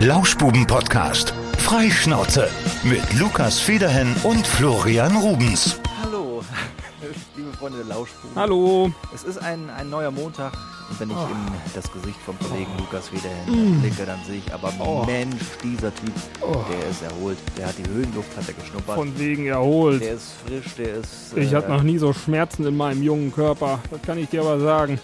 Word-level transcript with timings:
Lauschbuben-Podcast. 0.00 1.34
Freischnauze 1.58 2.48
mit 2.84 3.02
Lukas 3.18 3.58
Federhen 3.58 4.14
und 4.22 4.46
Florian 4.46 5.16
Rubens. 5.16 5.80
Hallo, 6.04 6.44
liebe 7.36 7.52
Freunde 7.54 7.78
der 7.78 7.96
Lauschbuben. 7.96 8.36
Hallo. 8.36 8.92
Es 9.12 9.24
ist 9.24 9.38
ein, 9.38 9.68
ein 9.70 9.90
neuer 9.90 10.12
Montag 10.12 10.52
und 10.88 11.00
wenn 11.00 11.10
ich 11.10 11.16
Oh. 11.16 11.26
in 11.30 11.52
das 11.74 11.90
Gesicht 11.92 12.18
vom 12.24 12.38
Kollegen 12.38 12.70
Lukas 12.78 13.08
Federhen 13.08 13.80
blicke, 13.80 14.06
dann 14.06 14.20
sehe 14.24 14.38
ich 14.38 14.54
aber, 14.54 14.72
Oh. 14.78 15.04
Mensch, 15.04 15.42
dieser 15.64 15.92
Typ, 15.92 16.12
Oh. 16.42 16.58
der 16.70 16.88
ist 16.90 17.02
erholt. 17.02 17.38
Der 17.58 17.66
hat 17.66 17.74
die 17.78 17.90
Höhenluft, 17.90 18.36
hat 18.36 18.46
er 18.46 18.54
geschnuppert. 18.54 18.94
Von 18.94 19.18
wegen 19.18 19.46
erholt. 19.46 20.00
der 20.00 20.14
ist 20.14 20.28
frisch, 20.46 20.74
der 20.76 20.94
ist... 20.94 21.36
Ich 21.36 21.50
äh, 21.52 21.56
hatte 21.56 21.70
noch 21.70 21.82
nie 21.82 21.98
so 21.98 22.12
Schmerzen 22.12 22.64
in 22.66 22.76
meinem 22.76 23.02
jungen 23.02 23.32
Körper. 23.34 23.80
Das 23.90 24.00
kann 24.02 24.16
ich 24.16 24.28
dir 24.28 24.42
aber 24.42 24.60
sagen. 24.60 25.00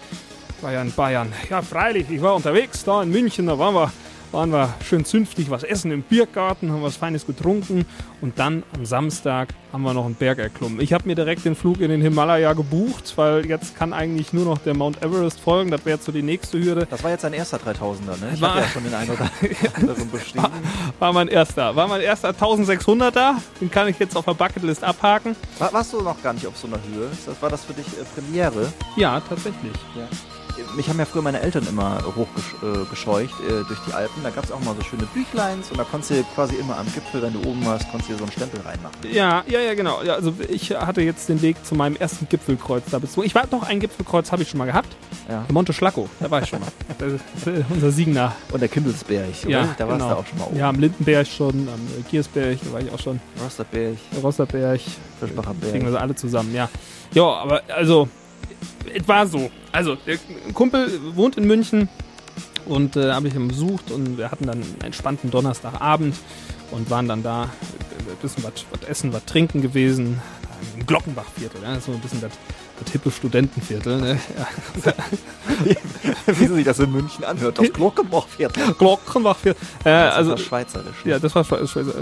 In 0.63 0.93
Bayern. 0.93 1.31
Ja, 1.51 1.61
freilich, 1.61 2.07
ich 2.09 2.23
war 2.23 2.35
unterwegs 2.37 2.85
da 2.85 3.03
in 3.03 3.11
München. 3.11 3.47
Da 3.47 3.59
waren 3.59 3.75
wir, 3.75 3.93
waren 4.35 4.51
wir 4.53 4.75
schön 4.85 5.05
zünftig 5.07 5.49
was 5.49 5.63
essen 5.63 5.91
im 5.93 6.03
Biergarten, 6.03 6.71
haben 6.73 6.83
was 6.83 6.97
Feines 6.97 7.25
getrunken. 7.27 7.87
Und 8.21 8.39
dann 8.39 8.63
am 8.75 8.85
Samstag 8.85 9.49
haben 9.73 9.83
wir 9.83 9.95
noch 9.95 10.05
einen 10.07 10.15
Berg 10.17 10.39
erklommen. 10.39 10.81
Ich 10.81 10.93
habe 10.93 11.07
mir 11.07 11.15
direkt 11.15 11.45
den 11.45 11.55
Flug 11.55 11.81
in 11.81 11.89
den 11.91 12.01
Himalaya 12.03 12.53
gebucht, 12.53 13.13
weil 13.17 13.47
jetzt 13.47 13.77
kann 13.77 13.93
eigentlich 13.93 14.33
nur 14.33 14.45
noch 14.45 14.59
der 14.59 14.75
Mount 14.75 15.03
Everest 15.03 15.41
folgen. 15.41 15.71
Das 15.71 15.85
wäre 15.85 15.97
jetzt 15.97 16.05
so 16.07 16.13
die 16.13 16.23
nächste 16.23 16.63
Hürde. 16.63 16.87
Das 16.91 17.03
war 17.03 17.11
jetzt 17.11 17.25
ein 17.25 17.33
erster 17.33 17.59
3000er, 17.59 18.21
ne? 18.21 18.31
Ich 18.35 18.41
War- 18.41 18.59
ja 18.61 18.67
schon 18.69 18.85
den 18.85 18.95
einen 18.95 19.11
oder 19.11 19.31
anderen 19.77 20.11
bestiegen. 20.11 20.45
War 20.99 21.13
mein 21.13 21.29
erster. 21.29 21.75
War 21.77 21.87
mein 21.89 22.01
erster 22.01 22.31
1600er. 22.31 23.35
Den 23.61 23.71
kann 23.71 23.89
ich 23.89 23.99
jetzt 23.99 24.17
auf 24.17 24.25
der 24.25 24.35
Bucketlist 24.35 24.83
abhaken. 24.85 25.37
War, 25.59 25.73
warst 25.73 25.93
du 25.93 26.01
noch 26.03 26.21
gar 26.23 26.33
nicht 26.33 26.47
auf 26.47 26.57
so 26.57 26.67
einer 26.67 26.79
Höhe? 26.93 27.09
Das, 27.25 27.41
war 27.41 27.51
das 27.51 27.65
für 27.65 27.73
dich 27.73 27.87
äh, 27.87 28.05
Premiere? 28.21 28.73
Ja, 28.97 29.21
tatsächlich. 29.21 29.73
Mich 30.77 30.89
haben 30.89 30.99
ja 30.99 31.05
früher 31.05 31.23
meine 31.23 31.41
Eltern 31.41 31.67
immer 31.69 32.03
hochgescheucht 32.17 33.35
äh, 33.41 33.65
durch 33.67 33.79
die 33.87 33.93
Alpen. 33.93 34.23
Da 34.23 34.31
gab 34.31 34.45
es 34.45 34.53
auch 34.53 34.61
mal 34.61 34.75
so 34.75 34.83
schöne 34.83 35.05
Büchleins 35.15 35.71
und 35.71 35.79
da 35.79 35.85
konntest 35.85 36.11
du 36.11 36.25
quasi 36.35 36.57
immer 36.57 36.79
am 36.79 36.87
Gipfel, 36.93 37.23
wenn 37.23 37.33
du 37.33 37.41
oben 37.49 37.65
warst, 37.65 37.89
konntest 37.91 38.11
du 38.11 38.17
so 38.17 38.25
einen 38.25 38.33
Stempel 38.33 38.61
reinmachen. 38.61 38.97
Ja, 39.11 39.45
ja, 39.47 39.61
ja, 39.61 39.75
genau. 39.75 40.03
Ja, 40.03 40.15
also 40.15 40.35
ich 40.49 40.71
hatte 40.71 41.03
jetzt 41.03 41.29
den 41.29 41.43
Weg 41.43 41.65
zu 41.65 41.75
meinem 41.75 41.97
ersten 41.97 42.29
Gipfelkreuz 42.29 42.85
da 42.91 42.99
bezogen. 42.99 43.27
Ich 43.27 43.35
war 43.35 43.47
doch 43.47 43.63
ein 43.63 43.81
Gipfelkreuz, 43.81 44.33
habe 44.33 44.43
ich 44.43 44.51
schon 44.51 44.59
mal 44.59 44.67
gehabt. 44.67 44.89
Ja. 45.29 45.45
Monte 45.53 45.73
Schlacko, 45.73 46.09
da 46.21 46.31
war 46.31 46.43
ich 46.43 46.49
schon 46.49 46.61
mal. 46.61 46.69
Äh, 47.47 47.63
unser 47.69 47.91
Siegener. 47.91 48.33
Und 48.53 48.61
der 48.61 48.69
Kindelsberg, 48.69 49.29
oder? 49.45 49.51
Ja, 49.51 49.75
da 49.77 49.89
warst 49.89 50.01
genau. 50.01 50.15
du 50.15 50.21
auch 50.21 50.27
schon 50.27 50.39
mal 50.39 50.45
oben. 50.47 50.57
Ja, 50.57 50.69
am 50.69 50.79
Lindenberg 50.79 51.27
schon, 51.27 51.69
am 51.69 51.81
äh, 51.99 52.03
Giersberg, 52.11 52.59
da 52.65 52.73
war 52.73 52.81
ich 52.81 52.91
auch 52.91 52.99
schon. 52.99 53.21
Rosterberg, 53.43 53.97
Rosserberg, 54.23 54.81
Fischbacher 55.21 55.55
kriegen 55.61 55.85
wir 55.85 55.93
sie 55.93 56.01
alle 56.01 56.15
zusammen, 56.15 56.55
ja. 56.55 56.69
Ja, 57.13 57.25
aber 57.25 57.63
also, 57.69 58.09
es 58.93 59.07
war 59.09 59.27
so. 59.27 59.51
Also, 59.73 59.97
der 59.97 60.19
Kumpel 60.53 60.91
wohnt 61.15 61.37
in 61.37 61.47
München 61.47 61.89
und 62.67 62.97
äh, 62.97 63.13
habe 63.13 63.29
ich 63.29 63.35
ihn 63.35 63.49
besucht 63.49 63.91
und 63.91 64.19
wir 64.19 64.31
hatten 64.31 64.47
dann 64.47 64.63
einen 64.63 64.81
entspannten 64.83 65.31
Donnerstagabend 65.31 66.17
und 66.71 66.91
waren 66.91 67.09
dann 67.09 67.23
da, 67.23 67.45
äh, 67.45 67.47
ein 68.11 68.17
bisschen 68.21 68.45
was 68.45 68.65
was 68.71 68.89
essen, 68.89 69.13
was 69.13 69.25
trinken 69.25 69.63
gewesen. 69.63 70.21
Im 70.79 70.87
Glockenbachviertel, 70.87 71.63
ja, 71.63 71.79
so 71.81 71.93
ein 71.93 72.01
bisschen 72.01 72.21
das, 72.21 72.33
das 72.83 72.93
hippe 72.93 73.11
Studentenviertel. 73.11 74.01
Ne? 74.01 74.19
Ja. 74.85 74.95
Wie 76.27 76.47
sich 76.47 76.65
das 76.65 76.79
in 76.79 76.91
München 76.91 77.23
anhört, 77.25 77.59
das 77.59 77.73
Glockenbachviertel. 77.73 78.75
Glockenbachviertel. 78.79 79.61
Äh, 79.81 79.85
Das 79.85 80.15
also, 80.15 80.31
das 80.33 80.41
Schweizerisch. 80.41 80.97
ja, 81.05 81.19
das 81.19 81.35
war 81.35 81.43
Schwe- 81.45 81.67
Schweizer. 81.69 81.93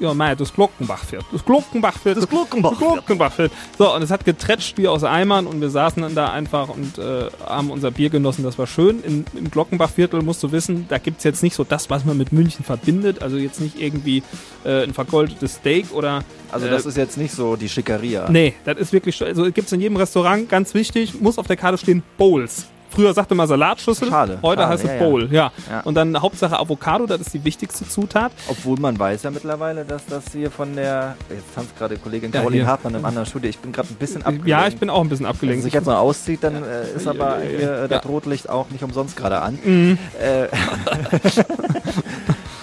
Ja, 0.00 0.12
mein, 0.14 0.36
das 0.36 0.52
Glockenbachviertel. 0.52 1.26
Das 1.32 1.44
Glockenbachviertel. 1.44 2.20
Das 2.22 2.28
Glockenbachviertel. 2.28 2.94
Glockenbachviertel. 2.96 3.56
So, 3.78 3.94
und 3.94 4.02
es 4.02 4.10
hat 4.10 4.24
geträtscht 4.24 4.76
wie 4.78 4.88
aus 4.88 5.04
Eimern 5.04 5.46
und 5.46 5.60
wir 5.60 5.70
saßen 5.70 6.02
dann 6.02 6.14
da 6.14 6.30
einfach 6.30 6.68
und 6.68 6.98
äh, 6.98 7.28
haben 7.46 7.70
unser 7.70 7.90
Bier 7.90 8.10
genossen. 8.10 8.42
Das 8.44 8.58
war 8.58 8.66
schön. 8.66 9.02
In, 9.02 9.24
Im 9.34 9.50
Glockenbachviertel 9.50 10.22
musst 10.22 10.42
du 10.42 10.52
wissen, 10.52 10.86
da 10.88 10.98
gibt's 10.98 11.24
jetzt 11.24 11.42
nicht 11.42 11.54
so 11.54 11.64
das, 11.64 11.90
was 11.90 12.04
man 12.04 12.16
mit 12.16 12.32
München 12.32 12.64
verbindet. 12.64 13.22
Also 13.22 13.36
jetzt 13.36 13.60
nicht 13.60 13.80
irgendwie 13.80 14.22
äh, 14.64 14.82
ein 14.82 14.94
vergoldetes 14.94 15.54
Steak 15.54 15.92
oder. 15.92 16.24
Also 16.52 16.66
äh, 16.66 16.70
das 16.70 16.84
ist 16.86 16.96
jetzt 16.96 17.16
nicht 17.16 17.32
so 17.34 17.56
die 17.56 17.68
Schickeria. 18.00 18.30
Nee, 18.30 18.54
das 18.64 18.78
ist 18.78 18.92
wirklich, 18.92 19.22
also 19.22 19.50
gibt's 19.52 19.72
in 19.72 19.80
jedem 19.80 19.96
Restaurant, 19.96 20.48
ganz 20.48 20.74
wichtig, 20.74 21.20
muss 21.20 21.38
auf 21.38 21.46
der 21.46 21.56
Karte 21.56 21.78
stehen 21.78 22.02
Bowls. 22.18 22.66
Früher 22.92 23.14
sagte 23.14 23.36
man 23.36 23.46
Salatschüssel, 23.46 24.08
Schale, 24.08 24.40
heute 24.42 24.62
Schale, 24.62 24.72
heißt 24.72 24.84
es 24.84 24.90
ja. 24.90 24.98
Bowl, 24.98 25.28
ja. 25.32 25.52
Ja. 25.70 25.80
Und 25.82 25.94
dann 25.94 26.20
Hauptsache 26.20 26.58
Avocado, 26.58 27.06
das 27.06 27.20
ist 27.20 27.32
die 27.32 27.44
wichtigste 27.44 27.88
Zutat. 27.88 28.32
Obwohl 28.48 28.80
man 28.80 28.98
weiß 28.98 29.22
ja 29.22 29.30
mittlerweile, 29.30 29.84
dass 29.84 30.06
das 30.06 30.24
hier 30.32 30.50
von 30.50 30.74
der, 30.74 31.14
jetzt 31.28 31.54
tanzt 31.54 31.78
gerade 31.78 31.96
Kollegin 31.98 32.32
Caroline. 32.32 32.66
Hartmann 32.66 32.96
im 32.96 33.04
anderen 33.04 33.26
Studio, 33.26 33.48
ich 33.48 33.60
bin 33.60 33.70
gerade 33.70 33.90
ein 33.90 33.94
bisschen 33.94 34.22
abgelenkt. 34.22 34.48
Ja, 34.48 34.66
ich 34.66 34.76
bin 34.76 34.90
auch 34.90 35.02
ein 35.02 35.08
bisschen 35.08 35.26
Wenn 35.26 35.30
abgelenkt. 35.30 35.62
sie 35.62 35.66
sich 35.66 35.74
jetzt 35.74 35.86
noch 35.86 35.98
auszieht, 35.98 36.42
dann 36.42 36.64
äh, 36.64 36.90
ist 36.96 37.06
aber 37.06 37.38
hier 37.38 37.82
äh, 37.82 37.88
das. 37.88 38.04
Rotlicht 38.06 38.50
auch 38.50 38.68
nicht 38.70 38.82
umsonst 38.82 39.16
gerade 39.16 39.40
an. 39.40 39.56
Mhm. 39.64 39.98
Äh, 40.20 40.48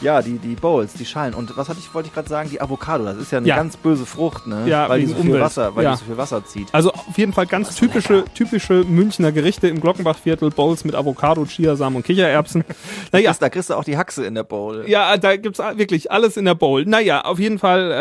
ja, 0.01 0.21
die, 0.21 0.37
die 0.37 0.55
Bowls, 0.55 0.93
die 0.93 1.05
Schalen. 1.05 1.33
Und 1.33 1.55
was 1.57 1.69
hatte 1.69 1.79
ich, 1.79 1.93
wollte 1.93 2.07
ich 2.09 2.13
gerade 2.13 2.29
sagen? 2.29 2.49
Die 2.51 2.61
Avocado, 2.61 3.03
das 3.05 3.17
ist 3.17 3.31
ja 3.31 3.39
eine 3.39 3.47
Ja. 3.47 3.55
ganz 3.55 3.77
böse 3.77 4.05
Frucht, 4.05 4.47
ne? 4.47 4.63
Ja, 4.67 4.87
weil 4.89 4.99
die 5.01 5.07
so 5.07 5.15
viel 5.15 5.25
Umwelt. 5.27 5.43
Wasser, 5.43 5.75
weil 5.75 5.83
Ja. 5.83 5.91
die 5.93 5.97
so 5.99 6.05
viel 6.05 6.17
Wasser 6.17 6.45
zieht. 6.45 6.67
Also 6.73 6.91
auf 6.91 7.17
jeden 7.17 7.33
Fall 7.33 7.45
ganz 7.47 7.75
typische, 7.75 8.25
typische 8.33 8.83
Münchner 8.83 9.31
Gerichte 9.31 9.67
im 9.67 9.81
Glockenbachviertel, 9.81 10.49
Bowls 10.51 10.83
mit 10.85 10.95
Avocado, 10.95 11.45
Chiasamen 11.45 11.97
und 11.97 12.03
Kichererbsen. 12.05 12.63
Naja, 13.11 13.33
Da 13.39 13.49
kriegst 13.49 13.69
du 13.69 13.73
auch 13.75 13.83
die 13.83 13.97
Haxe 13.97 14.25
in 14.25 14.35
der 14.35 14.43
Bowl. 14.43 14.85
ja, 14.87 15.17
da 15.17 15.35
gibt's 15.37 15.59
wirklich 15.59 16.11
alles 16.11 16.37
in 16.37 16.45
der 16.45 16.55
Bowl. 16.55 16.85
Naja, 16.85 17.21
auf 17.21 17.39
jeden 17.39 17.59
Fall 17.59 17.91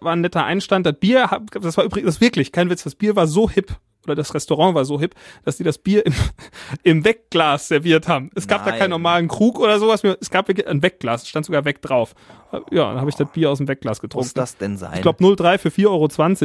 äh, 0.00 0.04
war 0.04 0.12
ein 0.12 0.20
netter 0.20 0.44
Einstand. 0.44 0.86
Das 0.86 0.94
Bier, 0.98 1.28
das 1.60 1.76
war 1.76 1.84
übrigens 1.84 2.14
das 2.14 2.20
wirklich 2.20 2.52
kein 2.52 2.70
Witz, 2.70 2.82
das 2.84 2.94
Bier 2.94 3.16
war 3.16 3.26
so 3.26 3.48
hip 3.48 3.74
oder 4.06 4.14
das 4.16 4.34
Restaurant 4.34 4.74
war 4.74 4.84
so 4.84 4.98
hip, 5.00 5.14
dass 5.44 5.56
die 5.56 5.64
das 5.64 5.78
Bier 5.78 6.04
im, 6.06 6.14
im 6.82 7.04
Wegglas 7.04 7.68
serviert 7.68 8.08
haben. 8.08 8.30
Es 8.34 8.46
gab 8.48 8.64
da 8.64 8.70
Nein. 8.70 8.78
keinen 8.80 8.90
normalen 8.90 9.28
Krug 9.28 9.58
oder 9.58 9.78
sowas, 9.78 10.02
es 10.20 10.30
gab 10.30 10.48
ein 10.48 10.82
Wegglas, 10.82 11.22
es 11.22 11.28
stand 11.28 11.46
sogar 11.46 11.64
weg 11.64 11.82
drauf. 11.82 12.14
Ja, 12.70 12.88
dann 12.90 13.00
habe 13.00 13.10
ich 13.10 13.16
das 13.16 13.28
Bier 13.32 13.50
aus 13.50 13.58
dem 13.58 13.68
Wegglas 13.68 13.96
Muss 13.98 14.00
getrunken. 14.02 14.30
das 14.34 14.56
denn 14.56 14.76
sein? 14.78 14.92
Ich 14.94 15.02
glaube 15.02 15.36
03 15.36 15.58
für 15.58 15.68
4,20 15.68 15.86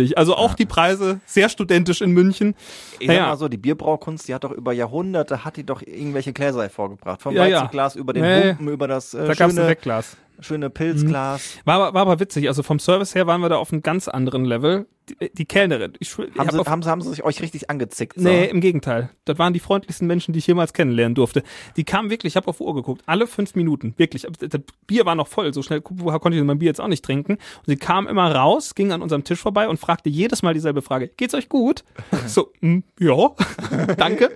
Euro. 0.02 0.14
Also 0.18 0.36
auch 0.36 0.56
die 0.56 0.66
Preise 0.66 1.22
sehr 1.26 1.48
studentisch 1.48 2.02
in 2.02 2.12
München. 2.12 2.56
ich 3.00 3.08
sag 3.08 3.16
ja. 3.16 3.28
mal 3.28 3.38
so, 3.38 3.48
die 3.48 3.58
Bierbraukunst, 3.58 4.28
die 4.28 4.34
hat 4.34 4.44
doch 4.44 4.52
über 4.52 4.74
Jahrhunderte, 4.74 5.46
hat 5.46 5.58
die 5.58 5.64
doch 5.66 5.82
irgendwelche 5.82 6.34
Gläser 6.34 6.64
hervorgebracht. 6.64 7.22
Vom 7.22 7.36
Ja, 7.36 7.46
ja. 7.46 7.62
Weizenglas 7.62 7.96
über 7.96 8.14
den 8.14 8.24
Nee. 8.24 8.50
Humpen, 8.50 8.68
über 8.70 8.88
das 8.88 9.14
äh, 9.14 9.28
Da 9.28 9.36
schöne, 9.36 9.68
Wegglas. 9.68 10.18
schöne 10.40 10.70
Pilzglas. 10.70 11.58
War, 11.66 11.76
aber- 11.76 11.94
war 11.94 12.02
aber 12.02 12.20
witzig. 12.20 12.48
Also 12.48 12.64
vom 12.64 12.80
Service 12.80 13.14
her 13.16 13.28
waren 13.28 13.42
wir 13.42 13.50
da 13.50 13.58
auf 13.58 13.72
einem 13.72 13.84
ganz 13.84 14.08
anderen 14.08 14.44
Level. 14.44 14.88
Die, 15.20 15.32
die 15.34 15.46
Kellnerin. 15.46 15.94
Ich, 16.00 16.10
ich 16.12 16.18
Haben, 16.18 16.38
hab 16.38 16.52
sie, 16.52 16.60
auf, 16.60 16.68
haben, 16.68 16.82
sie, 16.84 16.90
haben 16.90 17.02
sie 17.02 17.10
sich 17.10 17.24
euch 17.24 17.42
richtig 17.42 17.70
angezickt? 17.70 18.14
So? 18.18 18.24
Nee, 18.28 18.46
im 18.46 18.62
Gegenteil. 18.62 19.10
Das 19.26 19.38
waren 19.40 19.54
die 19.54 19.60
freundlichsten 19.60 20.08
Menschen, 20.08 20.34
die 20.34 20.40
ich 20.40 20.48
jemals 20.48 20.74
kennenlernen 20.74 21.16
durfte. 21.16 21.44
Die 21.78 21.84
kamen 21.84 22.10
wirklich, 22.10 22.34
ich 22.34 22.36
habe 22.38 22.48
auf 22.48 22.58
die 22.58 22.64
Uhr 22.64 22.74
geguckt, 22.76 23.02
alle 23.06 23.28
fünf 23.28 23.56
Minuten, 23.56 23.94
wirklich. 23.98 24.26
Das 24.40 24.62
Bier 24.88 25.06
war 25.06 25.16
noch 25.16 25.28
voll, 25.28 25.54
so 25.54 25.62
schnell 25.64 25.82
konnte 25.82 26.38
ich 26.38 26.44
mein 26.44 26.60
Bier 26.60 26.68
jetzt 26.68 26.82
auch 26.82 26.88
nicht 26.88 27.04
trinken. 27.04 27.34
Und 27.34 27.66
sie 27.68 27.78
kam 27.78 28.08
immer 28.08 28.34
raus, 28.34 28.76
ging 28.76 28.92
an 28.92 29.02
unserem 29.02 29.24
Tisch 29.24 29.40
vorbei 29.40 29.68
und 29.68 29.78
fragte 29.80 30.10
jedes 30.10 30.42
Mal 30.44 30.54
dieselbe 30.54 30.82
Frage. 30.82 31.08
Geht's 31.10 31.34
euch 31.34 31.50
gut? 31.50 31.84
So, 32.28 32.52
mm, 32.62 32.80
ja, 33.00 33.16
danke. 33.98 34.30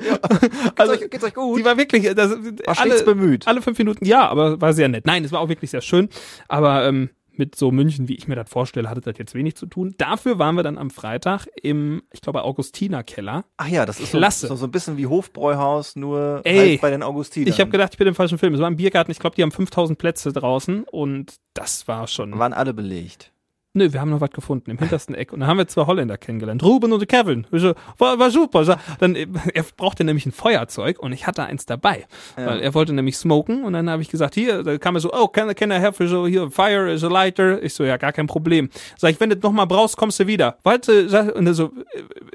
also, 0.75 0.93
euch- 0.93 1.09
geht's 1.09 1.23
euch 1.23 1.33
gut? 1.33 1.59
Die 1.59 1.65
war 1.65 1.77
wirklich, 1.77 2.13
das, 2.15 2.31
War 2.31 2.75
stets 2.75 3.05
bemüht. 3.05 3.47
alle 3.47 3.61
fünf 3.61 3.77
Minuten, 3.77 4.05
ja, 4.05 4.27
aber 4.27 4.59
war 4.59 4.73
sehr 4.73 4.87
nett. 4.89 5.05
Nein, 5.05 5.23
es 5.23 5.31
war 5.31 5.39
auch 5.39 5.49
wirklich 5.49 5.71
sehr 5.71 5.81
schön. 5.81 6.09
Aber 6.47 6.85
ähm, 6.87 7.09
mit 7.37 7.55
so 7.55 7.71
München, 7.71 8.07
wie 8.07 8.15
ich 8.15 8.27
mir 8.27 8.35
das 8.35 8.49
vorstelle, 8.49 8.89
hatte 8.89 9.01
das 9.01 9.17
jetzt 9.17 9.33
wenig 9.33 9.55
zu 9.55 9.65
tun. 9.65 9.95
Dafür 9.97 10.39
waren 10.39 10.55
wir 10.55 10.63
dann 10.63 10.77
am 10.77 10.89
Freitag 10.89 11.47
im, 11.61 12.03
ich 12.11 12.21
glaube, 12.21 12.43
Augustiner 12.43 13.03
Keller. 13.03 13.45
Ach 13.57 13.67
ja, 13.67 13.85
das 13.85 13.99
ist 13.99 14.11
so, 14.11 14.17
Klasse. 14.17 14.47
so, 14.47 14.55
so 14.55 14.65
ein 14.65 14.71
bisschen 14.71 14.97
wie 14.97 15.07
Hofbräuhaus, 15.07 15.95
nur 15.95 16.41
Ey, 16.43 16.57
halt 16.57 16.81
bei 16.81 16.89
den 16.89 17.03
Augustinern. 17.03 17.49
Ich 17.49 17.59
habe 17.59 17.71
gedacht, 17.71 17.93
ich 17.93 17.97
bin 17.97 18.07
im 18.07 18.15
falschen 18.15 18.37
Film. 18.37 18.53
Es 18.53 18.59
war 18.59 18.67
ein 18.67 18.77
Biergarten, 18.77 19.11
ich 19.11 19.19
glaube, 19.19 19.35
die 19.35 19.43
haben 19.43 19.51
5000 19.51 19.97
Plätze 19.97 20.31
draußen 20.31 20.83
und 20.83 21.35
das 21.53 21.87
war 21.87 22.07
schon. 22.07 22.37
Waren 22.37 22.53
alle 22.53 22.73
belegt. 22.73 23.31
Nö, 23.75 23.91
wir 23.91 23.99
haben 23.99 24.09
noch 24.09 24.21
was 24.21 24.31
gefunden 24.31 24.71
im 24.71 24.77
hintersten 24.77 25.15
Eck. 25.15 25.33
Und 25.33 25.41
dann 25.41 25.49
haben 25.49 25.57
wir 25.57 25.67
zwei 25.67 25.85
Holländer 25.85 26.17
kennengelernt. 26.17 26.63
Ruben 26.63 26.93
und 26.93 27.07
Kevin. 27.07 27.45
So, 27.51 27.73
war, 27.97 28.17
war 28.17 28.31
super. 28.31 28.63
Dann, 28.99 29.15
äh, 29.15 29.27
er 29.53 29.63
brauchte 29.75 30.05
nämlich 30.05 30.25
ein 30.25 30.31
Feuerzeug 30.31 30.97
und 30.99 31.11
ich 31.11 31.27
hatte 31.27 31.43
eins 31.43 31.65
dabei. 31.65 32.05
Weil 32.37 32.61
er 32.61 32.73
wollte 32.73 32.93
nämlich 32.93 33.17
smoken 33.17 33.65
und 33.65 33.73
dann 33.73 33.89
habe 33.89 34.01
ich 34.01 34.09
gesagt, 34.09 34.33
hier, 34.35 34.63
da 34.63 34.77
kam 34.77 34.95
er 34.95 35.01
so, 35.01 35.11
oh, 35.13 35.27
can, 35.27 35.53
can 35.55 35.71
I 35.71 35.75
have 35.75 36.07
so, 36.07 36.25
hier, 36.25 36.49
fire 36.49 36.89
is 36.91 37.03
a 37.03 37.07
lighter? 37.07 37.61
Ich 37.61 37.73
so, 37.73 37.83
ja, 37.83 37.97
gar 37.97 38.13
kein 38.13 38.27
Problem. 38.27 38.69
Sag 38.97 39.11
ich, 39.11 39.19
wenn 39.19 39.29
du 39.29 39.35
noch 39.35 39.51
mal 39.51 39.65
brauchst, 39.65 39.97
kommst 39.97 40.19
du 40.19 40.27
wieder. 40.27 40.57
Warte, 40.63 41.09
sag, 41.09 41.35
und 41.35 41.45
er 41.45 41.53
so, 41.53 41.71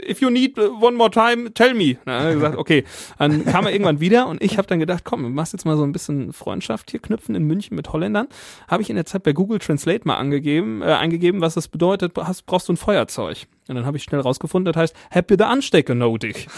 if 0.06 0.20
you 0.20 0.28
need 0.28 0.58
one 0.58 0.96
more 0.96 1.10
time, 1.10 1.52
tell 1.54 1.72
me. 1.72 1.96
Dann 2.04 2.20
hat 2.20 2.24
er 2.26 2.34
gesagt, 2.34 2.56
okay. 2.58 2.84
Dann 3.18 3.44
kam 3.46 3.66
er 3.66 3.72
irgendwann 3.72 4.00
wieder 4.00 4.26
und 4.26 4.42
ich 4.42 4.58
habe 4.58 4.68
dann 4.68 4.78
gedacht, 4.78 5.04
komm, 5.04 5.22
du 5.22 5.28
machst 5.28 5.52
jetzt 5.52 5.64
mal 5.64 5.76
so 5.76 5.84
ein 5.84 5.92
bisschen 5.92 6.32
Freundschaft 6.32 6.90
hier 6.90 7.00
knüpfen 7.00 7.34
in 7.34 7.44
München 7.44 7.76
mit 7.76 7.92
Holländern. 7.92 8.28
Habe 8.68 8.82
ich 8.82 8.90
in 8.90 8.96
der 8.96 9.06
Zeit 9.06 9.22
bei 9.22 9.32
Google 9.32 9.58
Translate 9.58 10.06
mal 10.06 10.16
angegeben, 10.16 10.82
äh, 10.82 10.86
eingegeben, 10.86 11.29
was 11.38 11.54
das 11.54 11.68
bedeutet, 11.68 12.16
hast, 12.16 12.46
brauchst 12.46 12.68
du 12.68 12.72
ein 12.72 12.76
Feuerzeug. 12.76 13.46
Und 13.68 13.76
dann 13.76 13.86
habe 13.86 13.96
ich 13.96 14.02
schnell 14.02 14.20
rausgefunden, 14.20 14.72
das 14.72 14.80
heißt, 14.80 14.96
hab 15.10 15.30
ihr 15.30 15.36
da 15.36 15.48
Anstecker 15.48 15.94
nötig. 15.94 16.48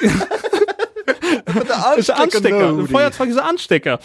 ist 1.96 2.10
ein 2.10 2.22
Anstecker. 2.22 2.68
Ein 2.68 2.88
Feuerzeug 2.88 3.28
ist 3.30 3.38
ein 3.38 3.48
Anstecker. 3.48 3.98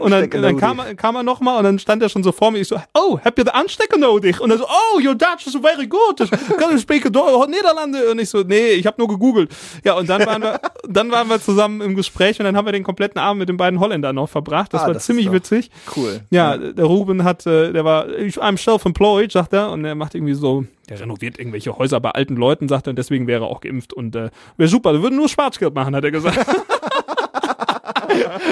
Und 0.00 0.10
dann, 0.10 0.30
dann 0.30 0.56
kam, 0.56 0.78
er- 0.78 0.94
kam 0.94 1.16
er 1.16 1.22
nochmal 1.22 1.58
und 1.58 1.64
dann 1.64 1.78
stand 1.78 2.02
er 2.02 2.08
schon 2.08 2.22
so 2.22 2.32
vor 2.32 2.50
mir. 2.50 2.58
Ich 2.58 2.68
so, 2.68 2.76
oh, 2.94 3.18
heb 3.22 3.38
je 3.38 3.44
de 3.44 3.52
Anstecker 3.52 3.98
nodig? 3.98 4.40
Und 4.40 4.50
er 4.50 4.58
so, 4.58 4.64
oh, 4.64 4.98
your 5.00 5.14
Dutch 5.14 5.46
is 5.46 5.56
very 5.60 5.86
good. 5.86 6.28
Kann 6.58 6.76
ich 6.76 6.86
Do- 6.86 7.46
Niederlande? 7.46 8.10
Und 8.10 8.18
ich 8.20 8.28
so, 8.30 8.42
nee, 8.42 8.70
ich 8.72 8.86
habe 8.86 8.96
nur 8.98 9.08
gegoogelt. 9.08 9.50
Ja, 9.84 9.94
und 9.94 10.08
dann 10.08 10.24
waren 10.26 10.42
wir, 10.42 10.60
dann 10.88 11.10
waren 11.10 11.28
wir 11.28 11.40
zusammen 11.40 11.80
im 11.80 11.94
Gespräch 11.94 12.38
und 12.38 12.44
dann 12.44 12.56
haben 12.56 12.66
wir 12.66 12.72
den 12.72 12.84
kompletten 12.84 13.18
Abend 13.20 13.40
mit 13.40 13.48
den 13.48 13.56
beiden 13.56 13.80
Holländern 13.80 14.14
noch 14.14 14.28
verbracht. 14.28 14.72
Das 14.74 14.82
Ah, 14.82 14.86
war 14.86 14.94
das 14.94 15.06
ziemlich 15.06 15.30
witzig. 15.32 15.70
Cool. 15.96 16.20
Ja, 16.30 16.56
der 16.56 16.84
Ruben 16.84 17.24
hat, 17.24 17.46
äh, 17.46 17.72
der 17.72 17.84
war, 17.84 18.06
I'm 18.06 18.58
self-employed, 18.58 19.32
sagt 19.32 19.52
er, 19.52 19.70
und 19.70 19.84
er 19.84 19.94
macht 19.94 20.14
irgendwie 20.14 20.34
so, 20.34 20.64
der 20.88 21.00
renoviert 21.00 21.38
irgendwelche 21.38 21.76
Häuser 21.78 21.98
bei 22.00 22.10
alten 22.10 22.36
Leuten, 22.36 22.68
sagt 22.68 22.86
er, 22.86 22.90
und 22.90 22.96
deswegen 22.98 23.26
wäre 23.26 23.44
er 23.44 23.48
auch 23.48 23.60
geimpft 23.60 23.92
und 23.94 24.14
äh, 24.16 24.30
wäre 24.56 24.68
super, 24.68 24.92
der 24.92 25.02
würde 25.02 25.16
nur 25.16 25.28
Schwarzgeld 25.28 25.74
machen, 25.74 25.94
hat 25.96 26.04
er 26.04 26.10
gesagt. 26.10 26.38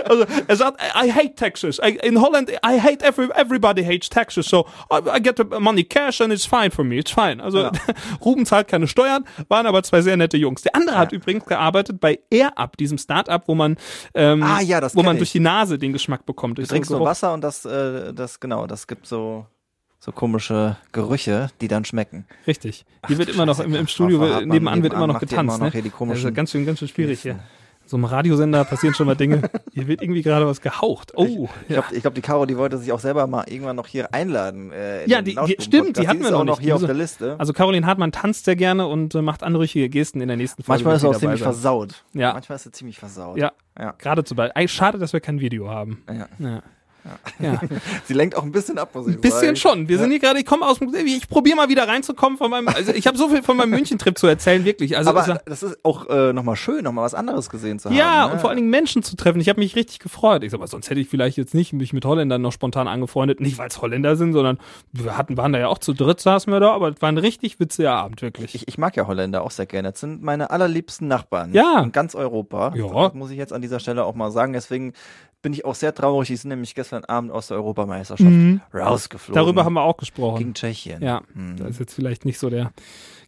also, 0.09 0.25
er 0.47 0.57
sagt, 0.57 0.81
I 0.95 1.11
hate 1.13 1.35
taxes. 1.37 1.79
I, 1.79 1.99
in 2.03 2.21
Holland, 2.21 2.51
I 2.51 2.79
hate 2.81 3.03
every, 3.05 3.29
everybody 3.35 3.83
hates 3.85 4.09
taxes, 4.09 4.47
so 4.47 4.67
I, 4.91 5.01
I 5.17 5.21
get 5.21 5.37
the 5.37 5.45
money 5.61 5.85
cash 5.85 6.21
and 6.21 6.33
it's 6.33 6.45
fine 6.47 6.71
for 6.71 6.85
me, 6.85 6.97
it's 6.99 7.11
fine. 7.13 7.41
Also, 7.43 7.59
Ja. 7.63 7.73
Ruben 8.25 8.47
zahlt 8.47 8.69
keine 8.69 8.87
Steuern, 8.89 9.25
waren 9.49 9.67
aber 9.67 9.83
zwei 9.83 10.01
sehr 10.03 10.17
nette 10.17 10.37
Jungs. 10.37 10.63
Der 10.63 10.75
andere 10.75 10.99
hat 10.99 11.13
übrigens 11.13 11.45
gearbeitet 11.47 12.01
bei 12.01 12.19
AirUp, 12.31 12.77
diesem 12.77 12.99
Startup, 12.99 13.43
wo 13.47 13.55
man, 13.55 13.77
ähm, 14.15 14.43
Ah, 14.43 14.61
ja, 14.61 14.81
wo 14.95 15.03
man 15.03 15.17
ich. 15.17 15.21
durch 15.21 15.33
die 15.33 15.41
Nase 15.41 15.79
den 15.79 15.93
Geschmack 15.93 16.27
bekommt. 16.27 16.59
Du 16.59 16.63
trinkst 16.67 16.91
so 16.91 16.99
nur. 16.99 17.07
Wasser 17.07 17.33
und 17.35 17.43
das, 17.43 17.65
äh, 17.65 18.13
das, 18.13 18.41
genau, 18.41 18.67
das 18.67 18.87
gibt 18.87 19.07
so, 19.07 19.47
so 20.01 20.13
komische 20.13 20.77
Gerüche, 20.93 21.51
die 21.61 21.69
dann 21.69 21.85
schmecken. 21.85 22.27
Richtig. 22.47 22.85
Hier 23.07 23.19
wird 23.19 23.29
immer 23.29 23.47
noch 23.47 23.61
im, 23.61 23.75
im 23.75 23.87
Studio 23.87 24.41
nebenan 24.41 24.83
wird 24.83 24.93
immer 24.95 25.07
noch 25.07 25.21
getanzt. 25.21 25.57
immer 25.57 25.67
noch 25.67 25.75
ne? 25.75 25.83
die 25.83 25.91
komischen 25.91 26.23
das 26.25 26.31
ist 26.31 26.35
ganz 26.37 26.51
schön, 26.51 26.67
ganz 26.67 26.79
schön 26.81 26.89
schwierig 26.89 27.23
hier. 27.23 27.39
So 27.87 27.97
im 27.99 28.05
Radiosender 28.05 28.65
passieren 28.65 28.95
schon 28.95 29.07
mal 29.07 29.17
Dinge. 29.17 29.43
Hier 29.73 29.87
wird 29.87 30.01
irgendwie 30.03 30.23
gerade 30.23 30.47
was 30.47 30.61
gehaucht. 30.63 31.13
Oh, 31.15 31.49
Ich 31.69 31.75
ja. 31.77 31.81
glaube, 31.81 31.95
ich 31.97 32.01
glaub, 32.03 32.15
die 32.15 32.21
Caro, 32.23 32.47
die 32.47 32.57
wollte 32.57 32.79
sich 32.79 32.91
auch 32.93 33.01
selber 33.01 33.27
mal 33.27 33.45
irgendwann 33.49 33.77
noch 33.77 33.87
hier 33.87 34.15
einladen. 34.15 34.73
Äh, 34.73 35.07
Ja, 35.07 35.21
die- 35.21 35.35
die- 35.35 35.57
stimmt, 35.63 35.99
die 35.99 36.09
hatten 36.09 36.23
wir 36.23 36.31
noch 36.31 36.41
auch 36.41 36.45
noch 36.45 36.61
hier 36.61 36.69
Die 36.69 36.73
auf 36.73 36.85
der 36.87 36.95
Liste. 36.95 37.37
Also 37.39 37.53
Caroline 37.53 37.87
Hartmann 37.87 38.13
tanzt 38.13 38.47
sehr 38.47 38.57
gerne 38.57 38.87
und 38.87 39.15
äh, 39.15 39.21
macht 39.23 39.43
anrüchige 39.43 39.89
Gesten 39.91 40.21
in 40.23 40.29
der 40.29 40.37
nächsten 40.39 40.63
Folge. 40.63 40.85
Manchmal 40.85 40.97
ist 40.97 41.03
er 41.03 41.11
auch 41.11 41.15
sie 41.15 41.21
dabei 41.21 41.35
ziemlich 41.37 41.41
sein. 41.41 41.53
versaut. 41.53 42.05
Ja. 42.15 42.33
Manchmal 42.33 42.57
ist 42.57 42.67
er 42.67 42.73
ziemlich 42.73 42.99
versaut. 42.99 43.37
Ja, 43.37 43.53
Ja. 43.79 43.95
geradezu 43.99 44.35
bei. 44.35 44.49
Ey, 44.55 44.69
Schade, 44.69 44.99
dass 44.99 45.13
wir 45.13 45.21
kein 45.21 45.41
Video 45.41 45.69
haben. 45.69 46.03
ja. 46.09 46.27
Ja. 46.39 46.63
Ja. 47.41 47.61
Sie 48.05 48.15
lenkt 48.15 48.37
auch 48.37 48.43
ein 48.45 48.53
bisschen 48.53 48.79
ab, 48.79 48.95
muss 48.95 49.09
ich 49.09 49.17
Ein 49.17 49.21
bisschen 49.21 49.41
sagen. 49.41 49.57
schon. 49.57 49.89
Wir 49.89 49.99
sind 49.99 50.11
hier 50.11 50.21
gerade, 50.21 50.39
ich 50.39 50.47
komme 50.47 50.67
aus 50.67 50.79
dem, 50.79 50.95
ich 50.95 51.29
probiere 51.29 51.57
mal 51.57 51.69
wieder 51.69 51.89
reinzukommen 51.89 52.39
von 52.39 52.51
meinem, 52.51 52.69
also 52.69 52.93
ich 52.93 53.07
habe 53.07 53.19
so 53.19 53.29
viel 53.29 53.43
von 53.43 53.57
meinem 53.57 53.71
München-Trip 53.71 54.17
zu 54.17 54.27
erzählen, 54.27 54.65
wirklich. 54.65 54.97
Also 54.97 55.11
Aber 55.11 55.41
das 55.45 55.63
ist 55.63 55.79
auch 55.85 56.09
äh, 56.09 56.33
nochmal 56.33 56.57
schön, 56.57 56.85
nochmal 56.85 57.05
was 57.05 57.15
anderes 57.15 57.51
gesehen 57.51 57.79
zu 57.79 57.89
haben. 57.89 57.97
Ja, 57.97 58.27
ne? 58.27 58.33
und 58.35 58.41
vor 58.41 58.51
allen 58.51 58.59
Dingen 58.59 58.71
Menschen 58.71 59.03
zu 59.03 59.17
treffen. 59.17 59.41
Ich 59.41 59.49
habe 59.49 59.61
mich 59.61 59.75
richtig 59.77 59.99
gefreut. 59.99 60.45
Ich 60.45 60.51
sag 60.53 60.61
mal, 60.61 60.67
sonst 60.67 60.91
hätte 60.91 61.01
ich 61.01 61.09
vielleicht 61.09 61.37
jetzt 61.37 61.55
nicht 61.55 61.73
mich 61.73 61.93
mit 61.93 62.05
Holländern 62.05 62.41
noch 62.43 62.53
spontan 62.53 62.87
angefreundet. 62.89 63.41
Nicht, 63.41 63.59
weil 63.59 63.69
es 63.69 63.81
Holländer 63.83 64.17
sind, 64.17 64.33
sondern 64.33 64.59
wir 64.93 65.17
hatten, 65.17 65.37
waren 65.37 65.53
da 65.53 65.59
ja 65.59 65.69
auch 65.69 65.79
zu 65.79 65.93
dritt, 65.95 66.21
saßen 66.21 66.53
wir 66.53 66.61
da, 66.61 66.73
aber 66.73 66.91
es 66.91 67.03
war 67.03 67.09
ein 67.09 67.19
richtig 67.19 67.59
witziger 67.61 67.93
Abend, 67.95 68.23
wirklich. 68.23 68.55
Ich, 68.55 68.69
ich 68.69 68.79
mag 68.79 68.97
ja 68.97 69.07
Holländer 69.07 69.43
auch 69.43 69.51
sehr 69.51 69.67
gerne. 69.67 69.91
Das 69.93 70.01
sind 70.01 70.23
meine 70.23 70.51
allerliebsten 70.51 71.09
Nachbarn 71.09 71.53
Ja. 71.53 71.81
in 71.83 71.93
ganz 71.93 72.15
Europa. 72.15 72.73
Ja. 72.77 72.87
Das 73.09 73.15
muss 73.15 73.31
ich 73.31 73.39
jetzt 73.39 73.53
an 73.53 73.63
dieser 73.63 73.81
Stelle 73.81 74.05
auch 74.05 74.15
mal 74.15 74.31
sagen. 74.31 74.53
Deswegen 74.53 74.93
bin 75.43 75.53
ich 75.53 75.65
auch 75.65 75.75
sehr 75.75 75.93
traurig. 75.95 76.29
Die 76.29 76.37
sind 76.37 76.49
nämlich 76.51 76.75
gestern 76.75 77.05
Abend 77.05 77.31
aus 77.33 77.49
der 77.49 77.57
Europameisterschaft 77.59 78.31
rausgeflogen. 78.73 79.33
Mhm. 79.41 79.45
Darüber 79.45 79.65
haben 79.65 79.75
wir 79.75 79.83
auch 79.83 79.97
gesprochen. 79.97 80.39
gegen 80.39 80.55
Tschechien. 80.55 81.03
ja, 81.03 81.23
Mhm. 81.35 81.57
das 81.57 81.71
ist 81.71 81.81
jetzt 81.81 81.95
vielleicht 81.95 82.25
nicht 82.25 82.39
so 82.39 82.49
der 82.49 82.73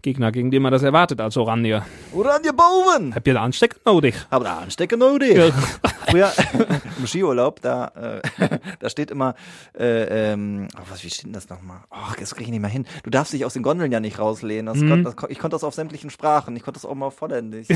Gegner, 0.05 0.31
gegen 0.31 0.51
den 0.51 0.63
man 0.63 0.71
das 0.71 0.83
erwartet 0.83 1.21
als 1.21 1.37
Oranje. 1.37 1.83
Oranje 2.13 2.53
Boven! 2.53 3.15
Habt 3.15 3.27
ihr 3.27 3.35
da 3.35 3.43
Anstecker 3.43 3.79
nodig? 3.85 4.15
Aber 4.31 4.45
da 4.45 4.59
Anstecker 4.59 4.97
nodig. 4.97 5.37
Ja. 5.37 5.51
Früher 6.11 6.31
im 6.99 7.07
Skiurlaub, 7.07 7.61
da, 7.63 8.21
äh, 8.39 8.59
da 8.79 8.89
steht 8.91 9.11
immer, 9.11 9.35
äh, 9.77 10.33
ähm, 10.33 10.69
oh, 10.77 10.83
was, 10.91 11.03
wie 11.03 11.11
steht 11.11 11.25
denn 11.25 11.33
das 11.33 11.49
nochmal? 11.49 11.79
Ach, 11.91 12.15
das 12.17 12.35
kriege 12.35 12.45
ich 12.45 12.51
nicht 12.51 12.61
mehr 12.61 12.71
hin. 12.71 12.87
Du 13.03 13.11
darfst 13.11 13.33
dich 13.33 13.45
aus 13.45 13.55
den 13.55 13.63
Gondeln 13.63 13.91
ja 13.91 13.99
nicht 13.99 14.19
rauslehnen. 14.19 14.67
Das 14.67 14.77
Mhm. 14.77 15.03
das, 15.03 15.15
ich 15.29 15.39
konnte 15.39 15.55
das 15.55 15.65
auf 15.65 15.75
sämtlichen 15.75 16.11
Sprachen. 16.11 16.55
Ich 16.55 16.63
konnte 16.63 16.79
das 16.79 16.85
auch 16.89 16.95
mal 16.95 17.11
Holländisch. 17.21 17.69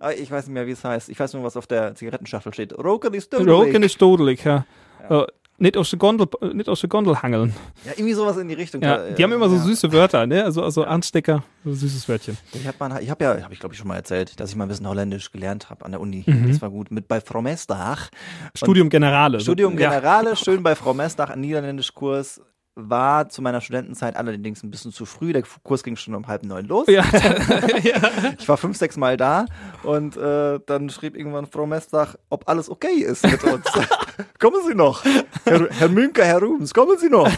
Aber 0.00 0.16
ich 0.16 0.30
weiß 0.30 0.46
nicht 0.46 0.54
mehr, 0.54 0.66
wie 0.66 0.72
es 0.72 0.84
heißt. 0.84 1.08
Ich 1.08 1.18
weiß 1.20 1.34
nur, 1.34 1.44
was 1.44 1.56
auf 1.56 1.68
der 1.68 1.94
Zigarettenschachtel 1.94 2.52
steht. 2.52 2.76
Roken 2.76 3.14
ist 3.14 3.32
Roken 3.32 3.82
ist 3.84 4.02
dodelijk, 4.02 4.44
ja. 4.44 4.66
Äh, 5.08 5.24
nicht 5.58 5.76
aus 5.76 5.90
der 5.90 5.98
Gondel, 5.98 6.28
nicht 6.52 6.68
aus 6.68 6.80
der 6.80 6.88
Gondel 6.88 7.22
hangeln. 7.22 7.54
Ja, 7.84 7.92
irgendwie 7.92 8.12
sowas 8.12 8.36
in 8.36 8.48
die 8.48 8.54
Richtung. 8.54 8.82
Ja, 8.82 9.10
die 9.10 9.22
haben 9.22 9.32
immer 9.32 9.48
so 9.48 9.56
ja. 9.56 9.62
süße 9.62 9.92
Wörter, 9.92 10.26
ne? 10.26 10.44
Also, 10.44 10.62
also 10.62 10.84
Anstecker, 10.84 11.42
so 11.64 11.72
süßes 11.72 12.08
Wörtchen. 12.08 12.36
Ich 12.52 12.66
habe 12.66 12.94
hab 12.94 13.22
ja, 13.22 13.42
habe 13.42 13.54
ich 13.54 13.60
glaube 13.60 13.74
ich 13.74 13.78
schon 13.78 13.88
mal 13.88 13.96
erzählt, 13.96 14.38
dass 14.38 14.50
ich 14.50 14.56
mal 14.56 14.64
ein 14.64 14.68
bisschen 14.68 14.88
Holländisch 14.88 15.30
gelernt 15.30 15.70
habe 15.70 15.84
an 15.84 15.92
der 15.92 16.00
Uni. 16.00 16.24
Mhm. 16.26 16.48
Das 16.48 16.60
war 16.60 16.70
gut. 16.70 16.90
Mit 16.90 17.08
bei 17.08 17.20
Frau 17.20 17.42
Mestach. 17.42 18.10
Studium 18.54 18.88
Generale. 18.88 19.40
Studium. 19.40 19.76
Generale, 19.76 20.36
schön 20.36 20.62
bei 20.62 20.74
Frau 20.74 20.94
Mestach, 20.94 21.30
ein 21.30 21.40
Niederländischkurs. 21.40 22.40
War 22.78 23.30
zu 23.30 23.40
meiner 23.40 23.62
Studentenzeit 23.62 24.16
allerdings 24.16 24.62
ein 24.62 24.70
bisschen 24.70 24.92
zu 24.92 25.06
früh. 25.06 25.32
Der 25.32 25.42
Kurs 25.62 25.82
ging 25.82 25.96
schon 25.96 26.14
um 26.14 26.26
halb 26.26 26.44
neun 26.44 26.66
los. 26.66 26.86
Ja, 26.88 27.04
Ich 28.38 28.46
war 28.46 28.58
fünf, 28.58 28.76
sechs 28.76 28.98
Mal 28.98 29.16
da 29.16 29.46
und 29.82 30.14
äh, 30.18 30.60
dann 30.66 30.90
schrieb 30.90 31.16
irgendwann 31.16 31.46
Frau 31.46 31.66
Mestach, 31.66 32.16
ob 32.28 32.46
alles 32.50 32.68
okay 32.68 32.98
ist 32.98 33.24
mit 33.24 33.42
uns. 33.44 33.64
kommen 34.38 34.60
Sie 34.66 34.74
noch. 34.74 35.04
Herr, 35.44 35.68
Herr 35.70 35.88
Münker, 35.88 36.24
Herr 36.24 36.38
Rubens, 36.38 36.74
kommen 36.74 36.98
Sie 36.98 37.08
noch. 37.08 37.26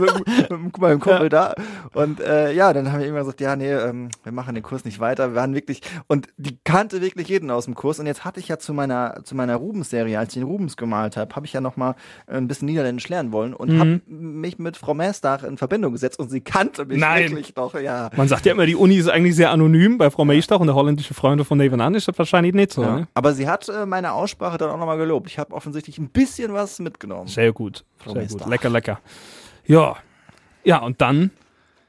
Mit, 0.00 0.50
mit 0.50 0.78
meinem 0.78 1.00
Kumpel 1.00 1.28
da. 1.28 1.54
Und 1.94 2.20
äh, 2.20 2.52
ja, 2.52 2.72
dann 2.72 2.90
haben 2.90 2.98
wir 2.98 3.06
irgendwann 3.06 3.24
gesagt, 3.24 3.40
ja, 3.40 3.54
nee, 3.56 3.72
ähm, 3.72 4.08
wir 4.22 4.32
machen 4.32 4.54
den 4.54 4.62
Kurs 4.62 4.84
nicht 4.84 5.00
weiter. 5.00 5.30
Wir 5.30 5.34
waren 5.36 5.54
wirklich, 5.54 5.82
und 6.06 6.28
die 6.36 6.58
kannte 6.64 7.00
wirklich 7.00 7.28
jeden 7.28 7.50
aus 7.50 7.66
dem 7.66 7.74
Kurs. 7.74 7.98
Und 7.98 8.06
jetzt 8.06 8.24
hatte 8.24 8.40
ich 8.40 8.48
ja 8.48 8.58
zu 8.58 8.72
meiner, 8.74 9.20
zu 9.24 9.34
meiner 9.34 9.56
Rubens-Serie, 9.56 10.18
als 10.18 10.30
ich 10.30 10.40
den 10.40 10.48
Rubens 10.48 10.76
gemalt 10.76 11.16
habe, 11.16 11.34
habe 11.34 11.46
ich 11.46 11.52
ja 11.52 11.60
noch 11.60 11.76
mal 11.76 11.94
ein 12.26 12.48
bisschen 12.48 12.66
Niederländisch 12.66 13.08
lernen 13.08 13.32
wollen 13.32 13.54
und 13.54 13.78
habe 13.78 14.00
mich 14.06 14.58
mit 14.58 14.76
Frau 14.80 14.94
Mestach 14.94 15.42
in 15.42 15.58
Verbindung 15.58 15.92
gesetzt 15.92 16.18
und 16.18 16.30
sie 16.30 16.40
kannte 16.40 16.86
mich 16.86 16.98
Nein. 16.98 17.30
wirklich 17.30 17.54
noch, 17.54 17.78
ja. 17.78 18.08
Man 18.16 18.28
sagt 18.28 18.46
ja 18.46 18.52
immer, 18.52 18.64
die 18.64 18.74
Uni 18.74 18.96
ist 18.96 19.10
eigentlich 19.10 19.36
sehr 19.36 19.50
anonym. 19.50 19.98
Bei 19.98 20.10
Frau 20.10 20.24
Meistach 20.24 20.58
und 20.58 20.68
der 20.68 20.74
holländische 20.74 21.12
Freunde 21.12 21.44
von 21.44 21.58
nebenan 21.58 21.94
ist 21.94 22.08
das 22.08 22.16
wahrscheinlich 22.18 22.54
nicht 22.54 22.72
so. 22.72 22.82
Ja. 22.82 22.96
Ne? 23.00 23.08
Aber 23.12 23.34
sie 23.34 23.46
hat 23.46 23.68
äh, 23.68 23.84
meine 23.84 24.12
Aussprache 24.14 24.56
dann 24.56 24.70
auch 24.70 24.78
nochmal 24.78 24.96
gelobt. 24.96 25.28
Ich 25.28 25.38
habe 25.38 25.54
offensichtlich 25.54 25.98
ein 25.98 26.08
bisschen 26.08 26.54
was 26.54 26.78
mitgenommen. 26.78 27.28
Sehr 27.28 27.52
gut. 27.52 27.84
Frau 27.98 28.12
Sehr 28.12 28.22
Meistach. 28.22 28.40
gut. 28.40 28.50
Lecker, 28.50 28.70
lecker. 28.70 29.00
Ja. 29.66 29.96
Ja, 30.64 30.78
und 30.78 31.02
dann, 31.02 31.30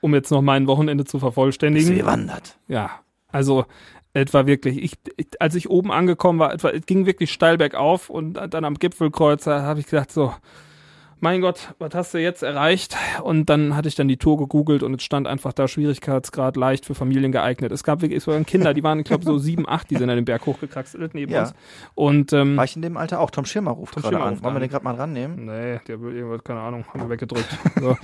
um 0.02 0.14
jetzt 0.14 0.30
noch 0.30 0.42
mein 0.42 0.68
Wochenende 0.68 1.06
zu 1.06 1.18
vervollständigen. 1.18 1.96
gewandert? 1.96 2.58
Ja, 2.68 2.90
also 3.32 3.66
etwa 4.14 4.46
wirklich, 4.46 4.84
ich, 4.84 4.94
ich, 5.16 5.28
als 5.40 5.56
ich 5.56 5.70
oben 5.70 5.94
angekommen 5.94 6.40
war, 6.40 6.54
etwa, 6.54 6.72
es 6.72 6.86
ging 6.86 7.06
wirklich 7.06 7.32
steil 7.32 7.58
bergauf 7.58 8.10
und 8.10 8.34
dann 8.34 8.66
am 8.66 8.76
Gipfelkreuz, 8.76 9.46
da 9.46 9.62
habe 9.62 9.80
ich 9.80 9.88
gedacht 9.88 10.12
so, 10.12 10.34
mein 11.22 11.42
Gott, 11.42 11.74
was 11.80 11.94
hast 11.94 12.14
du 12.14 12.18
jetzt 12.18 12.44
erreicht? 12.44 12.96
Und 13.24 13.50
dann 13.50 13.76
hatte 13.76 13.88
ich 13.88 13.96
dann 13.96 14.08
die 14.08 14.18
Tour 14.18 14.38
gegoogelt 14.38 14.84
und 14.84 14.94
es 14.96 15.04
stand 15.04 15.28
einfach 15.28 15.54
da 15.54 15.68
Schwierigkeitsgrad 15.68 16.58
leicht 16.58 16.86
für 16.86 16.96
Familien 16.96 17.32
geeignet. 17.32 17.72
Es 17.72 17.84
gab 17.84 18.02
wirklich, 18.02 18.18
es 18.18 18.28
waren 18.28 18.46
Kinder, 18.46 18.74
die 18.74 18.84
waren, 18.84 19.00
ich 19.00 19.06
glaube, 19.06 19.24
so 19.24 19.38
sieben, 19.40 19.68
acht, 19.70 19.90
die 19.90 19.96
sind 19.96 20.10
an 20.10 20.16
den 20.16 20.26
Berg 20.26 20.46
hochgekraxelt 20.46 21.14
neben 21.14 21.32
Ja. 21.32 21.42
uns. 21.44 21.54
Und 21.96 22.34
ähm, 22.34 22.58
War 22.58 22.66
ich 22.66 22.76
in 22.76 22.82
dem 22.82 22.98
Alter 22.98 23.20
auch? 23.20 23.30
Tom 23.32 23.46
Schirmer 23.46 23.72
ruft 23.72 23.94
Tom 23.94 24.04
gerade 24.04 24.16
Schirmer 24.16 24.28
an. 24.32 24.44
Wollen 24.44 24.56
wir 24.56 24.60
den 24.60 24.70
gerade 24.70 24.84
mal 24.84 24.96
rannehmen? 24.96 25.46
Nee, 25.46 25.80
der 25.88 26.02
will 26.02 26.16
irgendwas, 26.16 26.44
keine 26.44 26.60
Ahnung, 26.62 26.86
haben 26.92 27.02
wir 27.02 27.10
weggedrückt. 27.10 27.48
So. 27.80 27.96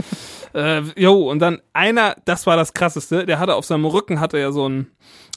äh, 0.60 0.82
jo, 0.96 1.30
und 1.30 1.40
dann 1.40 1.60
einer, 1.74 2.16
das 2.26 2.46
war 2.48 2.56
das 2.56 2.74
krasseste, 2.74 3.26
der 3.26 3.40
hatte 3.40 3.56
auf 3.56 3.66
seinem 3.66 3.86
Rücken, 3.86 4.20
hatte 4.20 4.38
er 4.38 4.52
so 4.52 4.70
ein, 4.70 4.88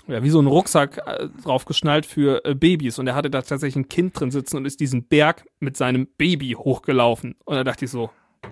ja, 0.06 0.22
wie 0.22 0.30
so 0.30 0.40
ein 0.40 0.46
Rucksack 0.46 0.98
äh, 1.06 1.28
draufgeschnallt 1.42 2.06
für 2.06 2.44
äh, 2.44 2.54
Babys 2.54 2.98
und 2.98 3.06
er 3.06 3.14
hatte 3.14 3.30
da 3.30 3.42
tatsächlich 3.42 3.76
ein 3.76 3.88
Kind 3.88 4.18
drin 4.18 4.30
sitzen 4.30 4.56
und 4.56 4.64
ist 4.64 4.80
diesen 4.80 5.04
Berg 5.04 5.46
mit 5.60 5.76
seinem 5.76 6.08
Baby 6.18 6.52
hochgelaufen. 6.52 7.36
Und 7.44 7.56
da 7.56 7.64
dachte 7.64 7.84
ich 7.84 7.90
so, 7.90 8.10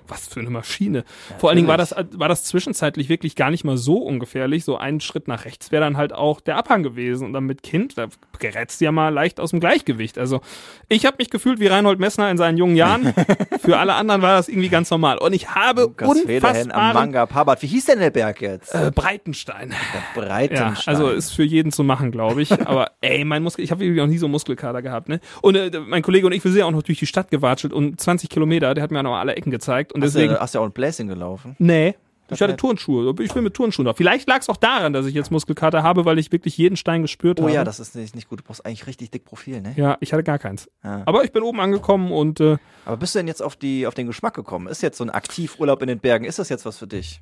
was 0.08 0.28
für 0.28 0.40
eine 0.40 0.50
Maschine. 0.50 1.04
Vor 1.38 1.50
allen 1.50 1.56
Dingen 1.56 1.68
war 1.68 1.76
das, 1.76 1.94
war 2.12 2.28
das 2.28 2.44
zwischenzeitlich 2.44 3.08
wirklich 3.08 3.36
gar 3.36 3.50
nicht 3.50 3.64
mal 3.64 3.76
so 3.76 3.98
ungefährlich. 3.98 4.64
So 4.64 4.76
einen 4.76 5.00
Schritt 5.00 5.28
nach 5.28 5.44
rechts 5.44 5.70
wäre 5.72 5.82
dann 5.84 5.96
halt 5.96 6.12
auch 6.12 6.40
der 6.40 6.56
Abhang 6.56 6.82
gewesen. 6.82 7.26
Und 7.26 7.32
dann 7.32 7.44
mit 7.44 7.62
Kind, 7.62 7.98
da 7.98 8.06
gerätst 8.38 8.80
du 8.80 8.86
ja 8.86 8.92
mal 8.92 9.08
leicht 9.10 9.40
aus 9.40 9.50
dem 9.50 9.60
Gleichgewicht. 9.60 10.18
Also 10.18 10.40
ich 10.88 11.06
habe 11.06 11.16
mich 11.18 11.30
gefühlt 11.30 11.60
wie 11.60 11.66
Reinhold 11.66 11.98
Messner 11.98 12.30
in 12.30 12.36
seinen 12.38 12.56
jungen 12.58 12.76
Jahren. 12.76 13.12
Für 13.60 13.78
alle 13.78 13.94
anderen 13.94 14.22
war 14.22 14.36
das 14.36 14.48
irgendwie 14.48 14.68
ganz 14.68 14.90
normal. 14.90 15.18
Und 15.18 15.32
ich 15.32 15.50
habe 15.54 15.82
Lukas 15.82 16.20
Federhen 16.20 16.70
am 16.72 16.78
unfassbaren 16.80 16.94
Manga 16.94 17.26
Parbat. 17.26 17.62
Wie 17.62 17.66
hieß 17.66 17.86
denn 17.86 17.98
der 18.00 18.10
Berg 18.10 18.40
jetzt? 18.40 18.74
äh, 18.74 18.90
Breitenstein. 18.94 19.70
der 19.70 19.76
Ja, 19.76 20.26
Breitenstein. 20.26 20.94
also 20.94 21.10
ist 21.10 21.32
für 21.32 21.44
jeden 21.44 21.72
zu 21.72 21.84
machen, 21.84 22.10
glaube 22.10 22.42
ich. 22.42 22.52
Aber 22.66 22.92
ey, 23.00 23.24
mein 23.24 23.42
Muskel, 23.42 23.64
ich 23.64 23.70
habe 23.70 23.84
irgendwie 23.84 24.00
noch 24.00 24.06
nie 24.06 24.18
so 24.18 24.26
einen 24.26 24.32
Muskelkater 24.32 24.82
gehabt, 24.82 25.08
ne? 25.08 25.20
Und 25.42 25.56
äh, 25.56 25.70
mein 25.86 26.02
Kollege 26.02 26.26
und 26.26 26.32
ich, 26.32 26.42
wir 26.44 26.50
sind 26.50 26.60
ja 26.60 26.66
auch 26.66 26.70
noch 26.70 26.82
durch 26.82 26.98
die 26.98 27.06
Stadt 27.06 27.30
gewatschelt 27.30 27.72
und 27.72 28.00
20 28.00 28.30
Kilometer, 28.30 28.74
der 28.74 28.82
hat 28.84 28.90
mir 28.90 29.02
noch 29.02 29.16
alle 29.16 29.34
Ecken 29.36 29.50
gezeigt. 29.50 29.92
Und 29.98 30.04
hast, 30.06 30.14
deswegen. 30.14 30.34
du, 30.34 30.40
hast 30.40 30.54
du 30.54 30.58
auch 30.60 30.64
ein 30.64 30.72
Bläschen 30.72 31.08
gelaufen? 31.08 31.54
Nee. 31.58 31.94
Ich 32.30 32.32
Das 32.32 32.40
hatte 32.42 32.52
nicht. 32.52 32.60
Turnschuhe. 32.60 33.14
Ich 33.20 33.32
bin 33.32 33.42
mit 33.42 33.54
Turnschuhen 33.54 33.86
drauf. 33.86 33.96
Vielleicht 33.96 34.28
lag 34.28 34.40
es 34.40 34.50
auch 34.50 34.58
daran, 34.58 34.92
dass 34.92 35.06
ich 35.06 35.14
jetzt 35.14 35.30
Muskelkater 35.30 35.82
habe, 35.82 36.04
weil 36.04 36.18
ich 36.18 36.30
wirklich 36.30 36.58
jeden 36.58 36.76
Stein 36.76 37.00
gespürt 37.00 37.40
Oh 37.40 37.44
habe. 37.44 37.54
ja, 37.54 37.64
das 37.64 37.80
ist 37.80 37.96
nicht, 37.96 38.14
nicht 38.14 38.28
gut. 38.28 38.40
Du 38.40 38.44
brauchst 38.44 38.66
eigentlich 38.66 38.86
richtig 38.86 39.10
dick 39.10 39.24
Profil, 39.24 39.62
ne? 39.62 39.72
ja, 39.76 39.96
ich 40.00 40.12
hatte 40.12 40.22
gar 40.22 40.38
keins. 40.38 40.68
Ja. 40.84 41.04
Aber 41.06 41.24
ich 41.24 41.32
bin 41.32 41.42
oben 41.42 41.58
angekommen 41.58 42.12
und 42.12 42.38
äh, 42.40 42.58
Aber 42.84 42.98
bist 42.98 43.14
du 43.14 43.20
denn 43.20 43.28
jetzt 43.28 43.42
auf, 43.42 43.56
die, 43.56 43.86
auf 43.86 43.94
den 43.94 44.06
Geschmack 44.06 44.34
gekommen? 44.34 44.66
Ist 44.66 44.82
jetzt 44.82 44.98
so 44.98 45.04
ein 45.04 45.10
Aktivurlaub 45.10 45.80
in 45.80 45.88
den 45.88 46.00
Bergen, 46.00 46.26
ist 46.26 46.38
das 46.38 46.50
jetzt 46.50 46.66
was 46.66 46.76
für 46.76 46.86
dich? 46.86 47.18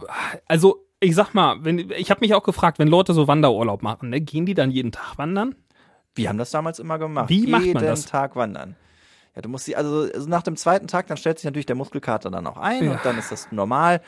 also 0.49 0.85
ich 0.99 1.15
sag 1.15 1.35
mal, 1.35 1.59
wenn 1.61 1.79
ich 1.97 2.11
habe 2.11 2.19
mich 2.23 2.35
auch 2.35 2.43
gefragt, 2.43 2.81
wenn 2.81 2.89
Leute 2.89 3.15
so 3.15 3.29
Wanderurlaub 3.29 3.85
machen, 3.85 4.11
ne, 4.11 4.21
gehen 4.21 4.45
die 4.45 4.55
dann 4.55 4.73
jeden 4.73 4.91
Tag 4.91 5.19
wandern? 5.19 5.55
Wir 6.17 6.31
haben 6.31 6.39
das 6.39 6.51
damals 6.51 6.81
immer 6.81 6.99
gemacht. 6.99 7.29
Wie 7.29 7.47
macht 7.47 7.61
man 7.61 7.75
Jeden 7.75 7.81
das? 7.87 8.07
Tag 8.07 8.35
wandern. 8.35 8.75
Ja, 9.37 9.43
du 9.43 9.49
musst 9.51 9.67
sie, 9.67 9.77
also, 9.77 10.09
also 10.13 10.29
nach 10.29 10.43
dem 10.43 10.57
zweiten 10.57 10.89
Tag, 10.89 11.07
dann 11.09 11.19
stellt 11.19 11.39
sich 11.39 11.45
natürlich 11.45 11.67
der 11.67 11.77
Muskelkater 11.77 12.31
dann 12.31 12.47
auch 12.47 12.57
ein 12.57 12.85
Ja. 12.85 12.93
und 12.93 13.05
dann 13.05 13.19
ist 13.19 13.31
das 13.31 13.53
normal. 13.53 14.01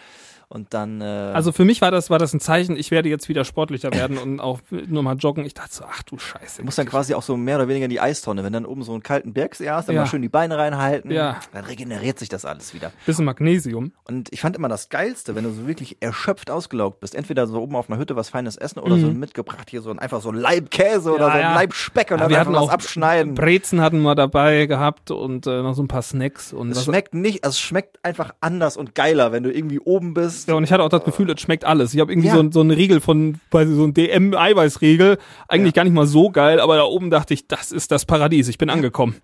Und 0.50 0.72
dann, 0.72 1.02
äh, 1.02 1.04
Also 1.04 1.52
für 1.52 1.66
mich 1.66 1.82
war 1.82 1.90
das, 1.90 2.08
war 2.08 2.18
das 2.18 2.32
ein 2.32 2.40
Zeichen, 2.40 2.74
ich 2.76 2.90
werde 2.90 3.10
jetzt 3.10 3.28
wieder 3.28 3.44
sportlicher 3.44 3.92
werden 3.92 4.16
und 4.16 4.40
auch 4.40 4.60
nur 4.86 5.02
mal 5.02 5.14
joggen. 5.16 5.44
Ich 5.44 5.52
dachte 5.52 5.74
so, 5.74 5.84
ach 5.86 6.02
du 6.04 6.16
Scheiße. 6.18 6.58
du 6.58 6.64
musst 6.64 6.78
dann 6.78 6.86
quasi 6.86 7.12
auch 7.12 7.22
so 7.22 7.36
mehr 7.36 7.56
oder 7.56 7.68
weniger 7.68 7.84
in 7.84 7.90
die 7.90 8.00
Eistonne. 8.00 8.44
Wenn 8.44 8.54
dann 8.54 8.64
oben 8.64 8.82
so 8.82 8.92
einen 8.92 9.02
kalten 9.02 9.34
Bergsee 9.34 9.68
hast, 9.68 9.88
dann 9.88 9.94
Ja. 9.96 10.02
mal 10.02 10.06
schön 10.06 10.22
die 10.22 10.30
Beine 10.30 10.56
reinhalten. 10.56 11.10
Ja. 11.10 11.38
Dann 11.52 11.64
regeneriert 11.66 12.18
sich 12.18 12.30
das 12.30 12.46
alles 12.46 12.72
wieder. 12.72 12.92
Bisschen 13.04 13.26
Magnesium. 13.26 13.92
Und 14.04 14.32
ich 14.32 14.40
fand 14.40 14.56
immer 14.56 14.68
das 14.68 14.88
Geilste, 14.88 15.34
wenn 15.34 15.44
du 15.44 15.50
so 15.50 15.66
wirklich 15.68 15.98
erschöpft 16.00 16.50
ausgelaugt 16.50 17.00
bist. 17.00 17.14
Entweder 17.14 17.46
so 17.46 17.60
oben 17.60 17.76
auf 17.76 17.90
einer 17.90 17.98
Hütte 17.98 18.16
was 18.16 18.30
Feines 18.30 18.56
essen 18.56 18.78
oder 18.78 18.96
so 18.98 19.08
mitgebracht 19.08 19.68
hier 19.68 19.82
so 19.82 19.90
ein, 19.90 19.98
einfach 19.98 20.22
so 20.22 20.30
ein 20.30 20.36
Laib 20.36 20.70
Käse 20.70 21.12
oder 21.12 21.28
Mhm. 21.28 21.28
Ja, 21.28 21.30
so 21.32 21.36
ein 21.36 21.40
ja. 21.42 21.54
Laib 21.56 21.74
Speck 21.74 22.10
und 22.10 22.16
Ja, 22.18 22.24
dann 22.24 22.30
wir 22.30 22.38
einfach 22.40 22.52
hatten 22.54 22.66
was 22.68 22.72
abschneiden. 22.72 23.34
Brezen 23.34 23.82
hatten 23.82 24.00
wir 24.00 24.14
dabei 24.14 24.64
gehabt 24.64 25.10
und 25.10 25.46
äh, 25.46 25.60
noch 25.62 25.74
so 25.74 25.82
ein 25.82 25.88
paar 25.88 26.00
Snacks 26.02 26.54
und 26.54 26.70
Es 26.70 26.84
schmeckt 26.86 27.12
nicht, 27.12 27.44
also 27.44 27.54
es 27.54 27.60
schmeckt 27.60 28.02
einfach 28.02 28.32
anders 28.40 28.78
und 28.78 28.94
geiler, 28.94 29.30
wenn 29.30 29.42
du 29.42 29.52
irgendwie 29.52 29.78
oben 29.80 30.14
bist. 30.14 30.38
Ja, 30.47 30.54
und 30.54 30.64
ich 30.64 30.73
hatte 30.73 30.83
auch 30.83 30.88
das 30.88 31.04
Gefühl, 31.04 31.30
es 31.30 31.40
schmeckt 31.40 31.64
alles. 31.64 31.95
Ich 31.95 32.00
habe 32.00 32.12
irgendwie 32.12 32.28
Ja. 32.28 32.35
so, 32.37 32.50
so 32.50 32.61
einen 32.61 32.71
Riegel 32.71 33.00
von, 33.00 33.40
weiß 33.50 33.68
ich, 33.68 33.75
so 33.75 33.85
ein 33.85 33.95
DM-Eiweißriegel. 33.95 35.18
Eigentlich 35.49 35.75
Ja. 35.75 35.83
gar 35.83 35.85
nicht 35.85 35.95
mal 35.95 36.07
so 36.07 36.30
geil, 36.30 36.61
aber 36.61 36.76
da 36.76 36.85
oben 36.85 37.11
dachte 37.11 37.35
ich, 37.35 37.47
das 37.49 37.73
ist 37.73 37.90
das 37.90 38.04
Paradies. 38.07 38.49
Ich 38.49 38.59
bin 38.59 38.71
angekommen. 38.71 39.16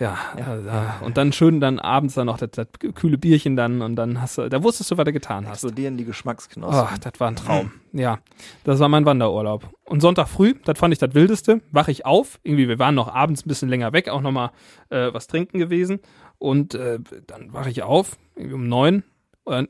Ja, 0.00 0.18
ja. 0.36 0.58
ja. 0.66 0.96
und 1.04 1.16
dann 1.16 1.32
schön 1.32 1.60
dann 1.60 1.78
abends 1.78 2.14
dann 2.14 2.26
noch 2.26 2.36
das, 2.36 2.50
das 2.50 2.66
kühle 2.96 3.16
Bierchen 3.16 3.54
dann 3.54 3.80
und 3.80 3.94
dann 3.94 4.20
hast 4.20 4.38
du, 4.38 4.48
da 4.48 4.60
wusstest 4.64 4.90
du, 4.90 4.98
was 4.98 5.04
du 5.04 5.12
getan 5.12 5.46
hast. 5.46 5.62
Explodieren 5.62 5.96
die 5.96 6.04
Geschmacksknospen. 6.04 6.84
Ach, 6.90 6.98
das 6.98 7.12
war 7.20 7.28
ein 7.28 7.36
Traum. 7.36 7.70
Ja, 7.92 8.18
das 8.64 8.80
war 8.80 8.88
mein 8.88 9.04
Wanderurlaub. 9.06 9.68
Und 9.84 10.00
Sonntag 10.00 10.26
früh, 10.28 10.54
das 10.64 10.80
fand 10.80 10.92
ich 10.92 10.98
das 10.98 11.14
Wildeste, 11.14 11.60
wache 11.70 11.92
ich 11.92 12.04
auf. 12.06 12.40
Irgendwie, 12.42 12.66
wir 12.66 12.80
waren 12.80 12.96
noch 12.96 13.06
abends 13.14 13.46
ein 13.46 13.48
bisschen 13.48 13.68
länger 13.68 13.92
weg, 13.92 14.08
auch 14.08 14.20
nochmal 14.20 14.50
äh, 14.90 15.14
was 15.14 15.28
trinken 15.28 15.60
gewesen. 15.60 16.00
Und 16.38 16.74
äh, 16.74 16.98
dann 17.28 17.52
wache 17.52 17.70
ich 17.70 17.84
auf, 17.84 18.16
irgendwie 18.34 18.54
um 18.56 18.68
neun. 18.68 19.04
Und 19.44 19.68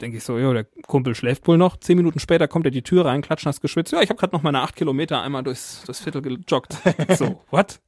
denke 0.00 0.18
ich 0.18 0.24
so, 0.24 0.38
jo, 0.38 0.52
der 0.52 0.64
Kumpel 0.86 1.14
schläft 1.14 1.46
wohl 1.48 1.58
noch. 1.58 1.76
Zehn 1.78 1.96
Minuten 1.96 2.20
später 2.20 2.48
kommt 2.48 2.64
er 2.66 2.70
die 2.70 2.82
Tür 2.82 3.04
rein, 3.06 3.22
klatschnass 3.22 3.60
geschwitzt. 3.60 3.92
Ja, 3.92 4.02
ich 4.02 4.10
habe 4.10 4.18
gerade 4.18 4.34
noch 4.34 4.42
meine 4.42 4.60
acht 4.60 4.76
Kilometer 4.76 5.22
einmal 5.22 5.42
durchs, 5.42 5.82
durchs 5.84 6.00
Viertel 6.00 6.22
gejoggt. 6.22 6.76
so, 7.16 7.40
what? 7.50 7.80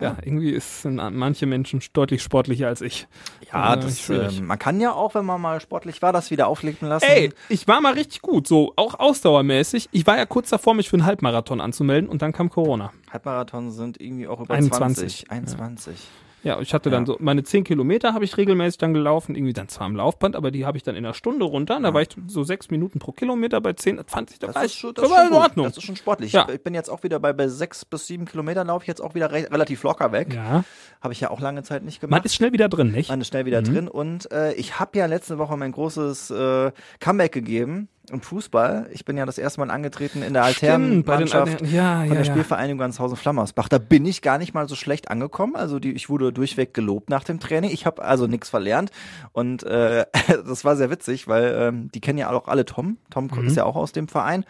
Ja, 0.00 0.16
irgendwie 0.24 0.50
ist, 0.50 0.82
sind 0.82 0.96
manche 0.96 1.46
Menschen 1.46 1.80
deutlich 1.92 2.20
sportlicher 2.20 2.66
als 2.66 2.80
ich. 2.80 3.06
Ja, 3.52 3.74
Äh, 3.74 3.80
das, 3.80 4.10
äh, 4.10 4.40
man 4.40 4.58
kann 4.58 4.80
ja 4.80 4.92
auch, 4.92 5.14
wenn 5.14 5.24
man 5.24 5.40
mal 5.40 5.60
sportlich 5.60 6.02
war, 6.02 6.12
das 6.12 6.32
wieder 6.32 6.48
aufleben 6.48 6.88
lassen. 6.88 7.06
Ey, 7.08 7.32
ich 7.48 7.68
war 7.68 7.80
mal 7.80 7.92
richtig 7.92 8.20
gut, 8.20 8.48
so 8.48 8.72
auch 8.74 8.98
ausdauermäßig. 8.98 9.88
Ich 9.92 10.04
war 10.06 10.16
ja 10.16 10.26
kurz 10.26 10.50
davor, 10.50 10.74
mich 10.74 10.88
für 10.88 10.96
einen 10.96 11.06
Halbmarathon 11.06 11.60
anzumelden 11.60 12.08
und 12.10 12.22
dann 12.22 12.32
kam 12.32 12.50
Corona. 12.50 12.92
Halbmarathon 13.12 13.70
sind 13.70 14.00
irgendwie 14.00 14.26
auch 14.26 14.40
über 14.40 14.54
21. 14.54 15.26
20. 15.28 15.30
21. 15.30 15.94
Ja, 15.94 16.00
ich 16.44 16.74
hatte 16.74 16.90
dann 16.90 17.02
Ja. 17.04 17.06
so, 17.06 17.16
meine 17.20 17.42
10 17.42 17.64
Kilometer 17.64 18.12
habe 18.14 18.24
ich 18.24 18.36
regelmäßig 18.36 18.78
dann 18.78 18.92
gelaufen, 18.94 19.34
irgendwie 19.34 19.52
dann 19.54 19.68
zwar 19.68 19.86
am 19.86 19.96
Laufband, 19.96 20.36
aber 20.36 20.50
die 20.50 20.66
habe 20.66 20.76
ich 20.76 20.82
dann 20.82 20.94
in 20.94 21.04
einer 21.04 21.14
Stunde 21.14 21.44
runter. 21.44 21.76
Und 21.78 21.82
da 21.84 21.94
war 21.94 22.02
ich 22.02 22.08
so 22.26 22.44
sechs 22.44 22.70
Minuten 22.70 22.98
pro 22.98 23.12
Kilometer 23.12 23.60
bei 23.60 23.72
10, 23.72 23.96
das 23.96 24.06
fand 24.08 24.30
ich, 24.30 24.38
da 24.38 24.48
Das 24.48 24.56
war 24.56 24.64
ist 24.64 24.74
schon, 24.74 24.92
das 24.94 25.08
war 25.10 25.18
schon 25.24 25.28
in. 25.28 25.32
Ordnung. 25.34 25.66
Das 25.66 25.76
ist 25.78 25.82
schon 25.84 25.96
sportlich. 25.96 26.32
Ja. 26.32 26.46
Ich 26.52 26.62
bin 26.62 26.74
jetzt 26.74 26.90
auch 26.90 27.02
wieder 27.02 27.18
bei, 27.18 27.32
bei 27.32 27.48
sechs 27.48 27.84
bis 27.84 28.06
sieben 28.06 28.26
Kilometern 28.26 28.66
laufe 28.66 28.82
ich 28.84 28.88
jetzt 28.88 29.00
auch 29.00 29.14
wieder 29.14 29.32
re 29.32 29.48
relativ 29.50 29.82
locker 29.82 30.12
weg. 30.12 30.34
Ja, 30.34 30.64
Habe 31.00 31.12
ich 31.14 31.20
ja 31.20 31.30
auch 31.30 31.40
lange 31.40 31.62
Zeit 31.62 31.82
nicht 31.82 32.02
man 32.02 32.10
gemacht. 32.10 32.24
ist 32.26 32.34
schnell 32.34 32.52
wieder 32.52 32.68
drin, 32.68 32.92
nicht? 32.92 33.08
Man 33.08 33.20
ist 33.20 33.28
schnell 33.28 33.46
wieder 33.46 33.60
Mhm. 33.62 33.64
drin. 33.64 33.88
Und 33.88 34.30
äh, 34.32 34.52
ich 34.54 34.78
habe 34.78 34.98
ja 34.98 35.06
letzte 35.06 35.38
Woche 35.38 35.56
mein 35.56 35.72
großes 35.72 36.30
äh, 36.30 36.72
Comeback 37.00 37.32
gegeben 37.32 37.88
im 38.10 38.20
Fußball. 38.20 38.88
Ich 38.92 39.04
bin 39.04 39.16
ja 39.16 39.24
das 39.26 39.38
erste 39.38 39.60
Mal 39.60 39.70
angetreten 39.70 40.22
in 40.22 40.34
der 40.34 40.44
Alternmannschaft 40.44 41.62
Altern- 41.62 41.68
ja, 41.72 41.98
von 42.00 42.08
ja, 42.08 42.14
der 42.14 42.18
ja. 42.18 42.24
Spielvereinigung 42.24 42.78
Ganshausen 42.78 43.16
Flammersbach. 43.16 43.68
Da 43.68 43.78
bin 43.78 44.04
ich 44.06 44.22
gar 44.22 44.38
nicht 44.38 44.54
mal 44.54 44.68
so 44.68 44.74
schlecht 44.74 45.10
angekommen. 45.10 45.56
Also 45.56 45.78
die, 45.78 45.92
ich 45.92 46.08
wurde 46.10 46.32
durchweg 46.32 46.74
gelobt 46.74 47.08
nach 47.10 47.24
dem 47.24 47.40
Training. 47.40 47.70
Ich 47.70 47.86
habe 47.86 48.02
also 48.04 48.26
nichts 48.26 48.50
verlernt. 48.50 48.90
Und 49.32 49.62
äh, 49.64 50.04
das 50.46 50.64
war 50.64 50.76
sehr 50.76 50.90
witzig, 50.90 51.28
weil 51.28 51.54
ähm, 51.58 51.90
die 51.94 52.00
kennen 52.00 52.18
ja 52.18 52.30
auch 52.30 52.48
alle 52.48 52.64
Tom. 52.64 52.98
Tom 53.10 53.28
Mhm. 53.34 53.46
ist 53.46 53.56
ja 53.56 53.64
auch 53.64 53.76
aus 53.76 53.92
dem 53.92 54.06
Verein. 54.08 54.44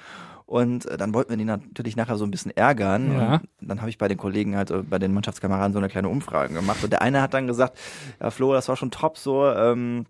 Und 0.47 0.85
äh, 0.87 0.97
dann 0.99 1.15
wollten 1.15 1.31
wir 1.31 1.37
die 1.39 1.45
natürlich 1.45 1.97
nachher 1.97 2.17
so 2.17 2.25
ein 2.25 2.31
bisschen 2.31 2.51
ärgern. 2.55 3.13
Ja. 3.17 3.35
Und 3.61 3.69
dann 3.69 3.81
habe 3.81 3.89
ich 3.89 3.97
bei 3.99 4.09
den 4.09 4.19
Kollegen 4.19 4.57
halt, 4.57 4.71
äh, 4.71 4.83
bei 4.83 4.99
den 4.99 5.15
Mannschaftskameraden 5.15 5.73
so 5.73 5.79
eine 5.79 5.89
kleine 5.89 6.09
Umfrage 6.09 6.53
gemacht. 6.53 6.85
Und 6.85 6.93
der 6.93 7.01
eine 7.03 7.23
hat 7.23 7.33
dann 7.35 7.47
gesagt, 7.47 7.79
ja 8.21 8.31
Flo, 8.31 8.53
das 8.53 8.69
war 8.69 8.77
schon 8.77 8.91
top 8.91 9.17
so, 9.17 9.47
ähm, 9.49 10.05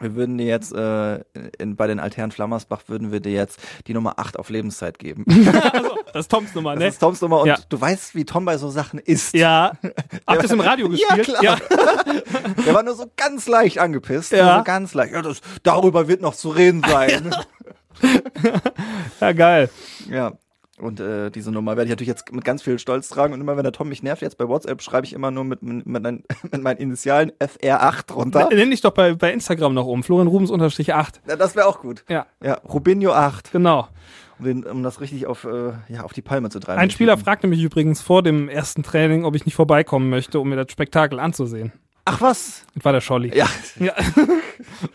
wir 0.00 0.14
würden 0.14 0.38
dir 0.38 0.46
jetzt 0.46 0.72
äh, 0.74 1.20
in, 1.58 1.76
bei 1.76 1.86
den 1.86 1.98
Altherren 2.00 2.30
Flammersbach 2.30 2.82
würden 2.86 3.10
wir 3.12 3.20
dir 3.20 3.32
jetzt 3.32 3.58
die 3.86 3.94
Nummer 3.94 4.18
8 4.18 4.38
auf 4.38 4.50
Lebenszeit 4.50 4.98
geben. 4.98 5.24
Das 6.14 6.24
ist 6.24 6.30
Toms 6.30 6.54
Nummer, 6.54 6.72
Das 6.74 6.80
ne? 6.80 6.88
ist 6.88 6.98
Toms 7.00 7.20
Nummer 7.20 7.40
und 7.42 7.48
Ja. 7.48 7.58
du 7.68 7.78
weißt, 7.78 8.14
wie 8.14 8.24
Tom 8.24 8.46
bei 8.46 8.56
so 8.56 8.70
Sachen 8.70 8.98
ist. 8.98 9.34
Ja. 9.34 9.72
Habt 10.26 10.38
ihr 10.40 10.44
es 10.44 10.50
im 10.50 10.60
Radio 10.60 10.88
gespielt? 10.88 11.26
klar. 11.26 11.58
Der 12.66 12.74
war 12.74 12.82
nur 12.82 12.94
so 12.94 13.04
ganz 13.14 13.46
leicht 13.46 13.78
angepisst. 13.78 14.32
Ja. 14.32 14.46
Nur 14.46 14.56
so 14.58 14.64
ganz 14.64 14.94
leicht. 14.94 15.12
Ja, 15.12 15.20
das, 15.20 15.42
darüber 15.64 16.08
wird 16.08 16.22
noch 16.22 16.34
zu 16.34 16.48
reden 16.48 16.82
sein. 16.88 17.34
ja, 19.20 19.32
geil. 19.32 19.70
Ja. 20.10 20.32
Und 20.80 21.00
äh, 21.00 21.30
diese 21.30 21.50
Nummer 21.50 21.72
werde 21.76 21.84
ich 21.84 21.90
natürlich 21.90 22.08
jetzt 22.08 22.32
mit 22.32 22.44
ganz 22.44 22.62
viel 22.62 22.78
Stolz 22.78 23.08
tragen. 23.08 23.32
Und 23.34 23.40
immer 23.40 23.56
wenn 23.56 23.64
der 23.64 23.72
Tom 23.72 23.88
mich 23.88 24.02
nervt, 24.02 24.22
jetzt 24.22 24.38
bei 24.38 24.46
WhatsApp 24.48 24.80
schreibe 24.82 25.06
ich 25.06 25.12
immer 25.12 25.30
nur 25.30 25.44
mit, 25.44 25.62
mit, 25.62 25.86
mit, 25.86 26.02
meinen- 26.02 26.24
mit 26.52 26.62
meinen 26.62 26.76
Initialen 26.78 27.32
FR8 27.40 28.06
drunter. 28.06 28.48
Nenn 28.52 28.70
dich 28.70 28.80
doch 28.80 28.92
bei, 28.92 29.14
bei 29.14 29.32
Instagram 29.32 29.74
noch 29.74 29.86
um. 29.86 30.02
Florian 30.02 30.28
Rubens 30.28 30.50
unterstrich 30.50 30.94
8. 30.94 31.20
Ja, 31.28 31.36
das 31.36 31.56
wäre 31.56 31.66
auch 31.66 31.80
gut. 31.80 32.04
Ja, 32.08 32.26
Ja, 32.42 32.54
Rubinho 32.68 33.12
8. 33.12 33.50
genau. 33.52 33.88
Um, 34.38 34.44
den, 34.44 34.64
um 34.64 34.82
das 34.84 35.00
richtig 35.00 35.26
auf, 35.26 35.42
äh, 35.44 35.72
ja, 35.88 36.02
auf 36.04 36.12
die 36.12 36.22
Palme 36.22 36.48
zu 36.48 36.60
treiben. 36.60 36.78
Ein 36.80 36.90
Spieler 36.90 37.18
fragte 37.18 37.48
mich 37.48 37.60
übrigens 37.60 38.00
vor 38.00 38.22
dem 38.22 38.48
ersten 38.48 38.84
Training, 38.84 39.24
ob 39.24 39.34
ich 39.34 39.44
nicht 39.46 39.56
vorbeikommen 39.56 40.08
möchte, 40.10 40.38
um 40.38 40.48
mir 40.48 40.54
das 40.56 40.70
Spektakel 40.70 41.18
anzusehen. 41.18 41.72
Ach 42.04 42.20
was? 42.20 42.64
Das 42.76 42.84
war 42.84 42.92
der 42.92 43.00
Scholli. 43.00 43.36
Ja, 43.36 43.46
Ja. 43.80 43.92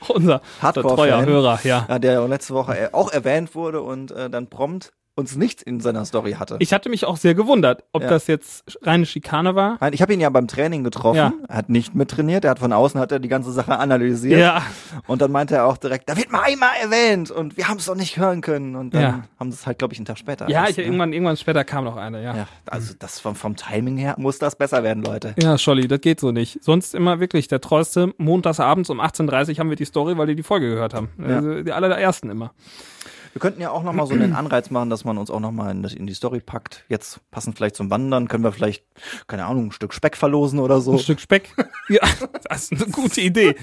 Unser 0.07 0.41
treuer 0.73 1.25
Hörer, 1.25 1.59
ja. 1.63 1.85
ja 1.89 1.99
der 1.99 2.27
letzte 2.27 2.53
Woche 2.53 2.77
äh, 2.77 2.89
auch 2.91 3.11
erwähnt 3.11 3.53
wurde 3.55 3.81
und 3.81 4.11
äh, 4.11 4.29
dann 4.29 4.47
prompt 4.47 4.91
uns 5.15 5.36
nichts 5.36 5.62
in 5.62 5.79
seiner 5.79 6.05
Story 6.05 6.34
hatte. 6.34 6.55
Ich 6.60 6.74
hatte 6.74 6.89
mich 6.89 7.05
auch 7.05 7.17
sehr 7.17 7.36
gewundert, 7.36 7.84
ob 7.93 8.01
Ja. 8.01 8.10
das 8.10 8.25
jetzt 8.27 8.63
reine 8.82 9.05
Schikane 9.05 9.53
war. 9.53 9.77
Nein, 9.79 9.93
ich 9.93 10.01
habe 10.01 10.12
ihn 10.13 10.20
ja 10.20 10.29
beim 10.29 10.48
Training 10.48 10.84
getroffen. 10.84 11.17
Ja. 11.17 11.34
Er 11.48 11.58
hat 11.58 11.70
nicht 11.70 11.93
mittrainiert. 11.93 12.46
Er 12.46 12.51
hat 12.51 12.60
von 12.60 12.74
außen 12.74 13.00
hat 13.00 13.12
er 13.12 13.20
die 13.20 13.27
ganze 13.27 13.51
Sache 13.51 13.77
analysiert. 13.77 14.39
Ja, 14.39 14.63
Und 15.05 15.22
dann 15.22 15.32
meinte 15.32 15.55
er 15.55 15.65
auch 15.67 15.77
direkt, 15.77 16.10
da 16.10 16.17
wird 16.17 16.32
mal 16.32 16.41
einmal 16.41 16.72
erwähnt 16.82 17.29
und 17.29 17.58
wir 17.58 17.67
haben 17.67 17.77
es 17.77 17.86
doch 17.86 17.96
nicht 17.96 18.17
hören 18.17 18.41
können. 18.41 18.75
Und 18.75 18.93
dann 18.96 19.01
Ja. 19.01 19.24
haben 19.39 19.51
sie 19.51 19.55
es 19.58 19.67
halt, 19.67 19.77
glaube 19.77 19.93
ich, 19.93 20.00
einen 20.00 20.05
Tag 20.05 20.17
später. 20.17 20.50
ja, 20.50 20.62
erst, 20.62 20.72
ich, 20.72 20.77
ne? 20.77 20.84
irgendwann, 20.86 21.13
irgendwann 21.13 21.38
später 21.38 21.63
kam 21.63 21.84
noch 21.84 21.96
eine, 21.98 22.24
ja. 22.24 22.36
Ja, 22.36 22.48
also 22.65 22.93
das 22.98 23.20
vom, 23.20 23.36
vom 23.36 23.55
Timing 23.55 23.98
her 23.98 24.15
muss 24.17 24.39
das 24.39 24.55
besser 24.55 24.82
werden, 24.84 25.03
Leute. 25.03 25.36
Ja, 25.39 25.58
Scholli, 25.60 25.88
das 25.88 26.01
geht 26.01 26.20
so 26.20 26.32
nicht. 26.32 26.63
Sonst 26.63 26.96
immer 26.96 27.20
wirklich 27.20 27.48
der 27.48 27.62
treueste. 27.62 28.13
Montagsabends 28.17 28.89
um 28.89 29.00
18.30 29.00 29.51
Uhr 29.53 29.60
haben 29.60 29.70
wir 29.70 29.75
die 29.75 29.86
Story, 29.86 30.17
weil 30.17 30.25
die 30.27 30.36
die 30.36 30.43
Folge 30.43 30.70
gehört 30.72 30.93
haben. 30.96 31.10
Also 31.24 31.62
die 31.62 31.72
allerersten 31.72 32.29
immer. 32.32 32.51
Wir 33.33 33.39
könnten 33.39 33.61
ja 33.61 33.71
auch 33.71 33.83
nochmal 33.83 34.05
so 34.07 34.13
einen 34.13 34.33
Anreiz 34.35 34.69
machen, 34.69 34.89
dass 34.89 35.03
man 35.05 35.17
uns 35.17 35.29
auch 35.31 35.39
nochmal 35.39 35.71
in, 35.71 35.83
in 35.83 36.07
die 36.07 36.13
Story 36.13 36.39
packt. 36.39 36.83
Jetzt 36.87 37.19
passend 37.31 37.57
vielleicht 37.57 37.75
zum 37.75 37.89
Wandern, 37.89 38.27
können 38.27 38.43
wir 38.43 38.51
vielleicht, 38.51 38.85
keine 39.27 39.45
Ahnung, 39.45 39.67
ein 39.67 39.71
Stück 39.71 39.93
Speck 39.93 40.15
verlosen 40.15 40.59
oder 40.59 40.81
so. 40.81 40.93
Ein 40.93 40.99
Stück 40.99 41.19
Speck. 41.19 41.49
ja, 41.89 41.99
das 42.49 42.71
ist 42.71 42.73
eine 42.81 42.91
gute 42.91 43.21
Idee. 43.21 43.55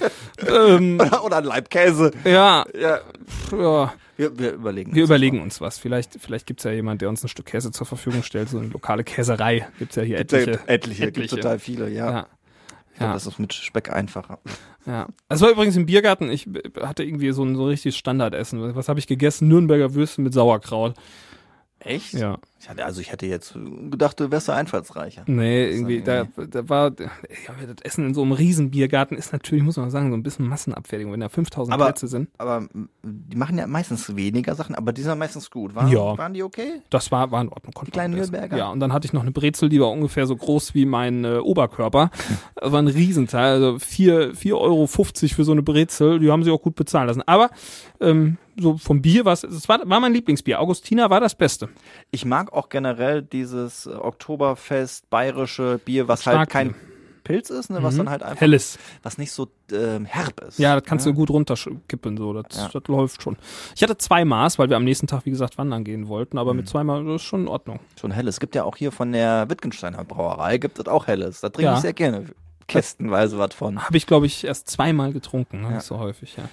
ähm, 0.46 1.00
oder 1.24 1.38
ein 1.38 1.44
Laib 1.44 1.70
Käse. 1.70 2.10
ja, 2.24 2.64
Ja, 2.78 3.00
ja, 3.52 3.92
wir, 4.16 4.38
wir 4.38 4.52
überlegen. 4.52 4.94
wir 4.94 5.02
uns 5.04 5.08
überlegen 5.08 5.40
uns 5.40 5.60
was. 5.60 5.78
Vielleicht, 5.78 6.18
vielleicht 6.20 6.46
gibt's 6.46 6.64
ja 6.64 6.72
jemand, 6.72 7.00
der 7.00 7.08
uns 7.08 7.22
ein 7.24 7.28
Stück 7.28 7.46
Käse 7.46 7.70
zur 7.70 7.86
Verfügung 7.86 8.22
stellt. 8.22 8.48
So 8.48 8.58
eine 8.58 8.68
lokale 8.68 9.04
Käserei 9.04 9.66
gibt's 9.78 9.96
ja 9.96 10.02
hier 10.02 10.18
etliche. 10.18 10.52
etliche, 10.66 10.68
etliche. 10.68 11.12
Gibt 11.12 11.30
total 11.30 11.58
viele, 11.58 11.88
ja. 11.88 12.10
Ja. 12.10 12.26
Ja. 13.00 13.12
das 13.14 13.26
ist 13.26 13.38
mit 13.38 13.52
Speck 13.54 13.90
einfacher. 13.92 14.38
Ja. 14.86 15.08
Es 15.28 15.40
war 15.40 15.50
übrigens 15.50 15.76
im 15.76 15.86
Biergarten, 15.86 16.30
ich 16.30 16.48
hatte 16.80 17.02
irgendwie 17.04 17.32
so 17.32 17.42
ein 17.42 17.56
so 17.56 17.66
richtiges 17.66 17.96
Standardessen. 17.96 18.74
Was 18.74 18.88
habe 18.88 18.98
ich 18.98 19.06
gegessen? 19.06 19.48
Nürnberger 19.48 19.94
Würste 19.94 20.20
mit 20.20 20.34
Sauerkraut. 20.34 20.94
Echt? 21.80 22.12
Ja. 22.12 22.38
Ich 22.62 22.68
hatte, 22.68 22.84
also 22.84 23.00
ich 23.00 23.10
hätte 23.10 23.24
jetzt 23.24 23.54
gedacht, 23.54 24.20
du 24.20 24.30
wärst 24.30 24.44
so 24.46 24.52
einfallsreicher. 24.52 25.22
Nee, 25.26 25.66
irgendwie, 25.70 26.02
da, 26.02 26.24
da 26.36 26.68
war, 26.68 26.92
ja, 27.00 27.06
das 27.66 27.76
Essen 27.82 28.04
in 28.08 28.12
so 28.14 28.20
einem 28.20 28.32
Riesenbiergarten 28.32 29.16
ist 29.16 29.32
natürlich, 29.32 29.64
muss 29.64 29.78
man 29.78 29.90
sagen, 29.90 30.10
so 30.10 30.16
ein 30.16 30.22
bisschen 30.22 30.46
Massenabfertigung, 30.46 31.10
wenn 31.14 31.20
da 31.20 31.30
5000 31.30 31.72
Aber- 31.72 31.86
Plätze 31.86 32.06
sind. 32.06 32.28
Aber 32.36 32.68
die 33.02 33.36
machen 33.36 33.56
ja 33.56 33.66
meistens 33.66 34.14
weniger 34.14 34.54
Sachen, 34.56 34.74
aber 34.74 34.92
die 34.92 35.00
sind 35.00 35.18
meistens 35.18 35.50
gut. 35.50 35.74
Waren, 35.74 35.88
Ja. 35.90 36.18
waren 36.18 36.34
die 36.34 36.42
okay? 36.42 36.82
Das 36.90 37.10
war, 37.10 37.30
war 37.30 37.40
in 37.40 37.48
Ordnung. 37.48 37.72
Die 37.86 37.90
kleinen. 37.90 38.12
Nürnberger? 38.14 38.58
Ja, 38.58 38.68
und 38.68 38.80
dann 38.80 38.92
hatte 38.92 39.06
ich 39.06 39.14
noch 39.14 39.22
eine 39.22 39.30
Brezel, 39.30 39.70
die 39.70 39.80
war 39.80 39.90
ungefähr 39.90 40.26
so 40.26 40.36
groß 40.36 40.74
wie 40.74 40.84
mein 40.84 41.24
äh, 41.24 41.38
Oberkörper. 41.38 42.10
Das 42.62 42.72
war 42.72 42.82
ein 42.82 42.88
Riesenteil, 42.88 43.54
also 43.54 43.78
vier 43.78 44.34
vier 44.34 44.58
Euro 44.58 44.86
fünfzig 44.86 45.34
für 45.34 45.44
so 45.44 45.52
eine 45.52 45.62
Brezel, 45.62 46.18
die 46.18 46.30
haben 46.30 46.44
sie 46.44 46.50
auch 46.50 46.60
gut 46.60 46.74
bezahlen 46.74 47.06
lassen. 47.06 47.22
Aber 47.24 47.48
ähm, 48.00 48.36
so 48.60 48.76
vom 48.78 49.00
Bier 49.02 49.24
war 49.24 49.32
es, 49.32 49.68
war, 49.68 49.80
war 49.88 50.00
mein 50.00 50.12
Lieblingsbier. 50.12 50.60
Augustiner 50.60 51.10
war 51.10 51.20
das 51.20 51.34
Beste. 51.34 51.68
Ich 52.10 52.24
mag 52.24 52.52
auch 52.52 52.68
generell 52.68 53.22
dieses 53.22 53.86
äh, 53.86 53.90
Oktoberfest 53.90 55.08
bayerische 55.10 55.80
Bier, 55.84 56.08
was 56.08 56.26
halt 56.26 56.34
Stark 56.36 56.50
kein 56.50 56.68
Bier. 56.68 56.76
Pilz 57.22 57.50
ist, 57.50 57.70
ne, 57.70 57.82
was 57.82 57.96
dann 57.96 58.08
halt 58.08 58.22
einfach, 58.22 58.36
Mhm. 58.36 58.40
Helles. 58.40 58.78
was 59.02 59.18
nicht 59.18 59.30
so 59.30 59.46
ähm, 59.72 60.04
herb 60.06 60.40
ist. 60.40 60.58
Ja, 60.58 60.74
das 60.74 60.84
kannst 60.84 61.04
du 61.06 61.12
gut 61.12 61.28
runterkippen, 61.30 62.16
so. 62.16 62.32
Das, 62.32 62.56
Ja. 62.56 62.70
das 62.72 62.82
läuft 62.88 63.22
schon. 63.22 63.36
Ich 63.76 63.82
hatte 63.82 63.96
zwei 63.98 64.24
Maß, 64.24 64.58
weil 64.58 64.68
wir 64.70 64.76
am 64.76 64.84
nächsten 64.84 65.06
Tag, 65.06 65.26
wie 65.26 65.30
gesagt, 65.30 65.56
wandern 65.58 65.84
gehen 65.84 66.08
wollten, 66.08 66.38
aber 66.38 66.52
Mhm. 66.54 66.60
mit 66.60 66.68
zweimal, 66.68 67.04
das 67.04 67.16
ist 67.16 67.22
schon 67.22 67.42
in 67.42 67.48
Ordnung. 67.48 67.78
Schon 68.00 68.10
helles. 68.10 68.36
Es 68.36 68.40
gibt 68.40 68.54
ja 68.54 68.64
auch 68.64 68.74
hier 68.74 68.90
von 68.90 69.12
der 69.12 69.48
Wittgensteiner 69.50 70.02
Brauerei, 70.02 70.56
gibt 70.58 70.78
es 70.78 70.86
auch 70.86 71.06
helles. 71.06 71.40
Da 71.40 71.50
trinke 71.50 71.70
Ja. 71.70 71.74
ich 71.76 71.82
sehr 71.82 71.92
gerne 71.92 72.24
kästenweise 72.66 73.38
was 73.38 73.54
von. 73.54 73.84
Habe 73.84 73.96
ich, 73.96 74.06
glaube 74.06 74.26
ich, 74.26 74.44
erst 74.44 74.68
zweimal 74.70 75.12
getrunken, 75.12 75.60
ne? 75.60 75.70
nicht 75.72 75.82
so 75.82 75.98
häufig, 75.98 76.36
ja. 76.36 76.44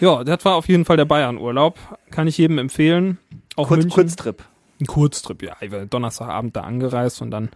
Ja, 0.00 0.24
das 0.24 0.44
war 0.44 0.56
auf 0.56 0.68
jeden 0.68 0.84
Fall 0.84 0.96
der 0.96 1.04
Bayern-Urlaub. 1.04 1.78
Kann 2.10 2.26
ich 2.28 2.38
jedem 2.38 2.58
empfehlen. 2.58 3.18
Auch 3.56 3.68
Kurz, 3.68 3.84
München. 3.84 3.90
Kurztrip. 3.94 4.44
Ein 4.80 4.86
Kurztrip, 4.86 5.42
ja. 5.42 5.56
Ich 5.60 5.72
war 5.72 5.86
Donnerstagabend 5.86 6.54
da 6.54 6.62
angereist 6.62 7.22
und 7.22 7.30
dann 7.30 7.48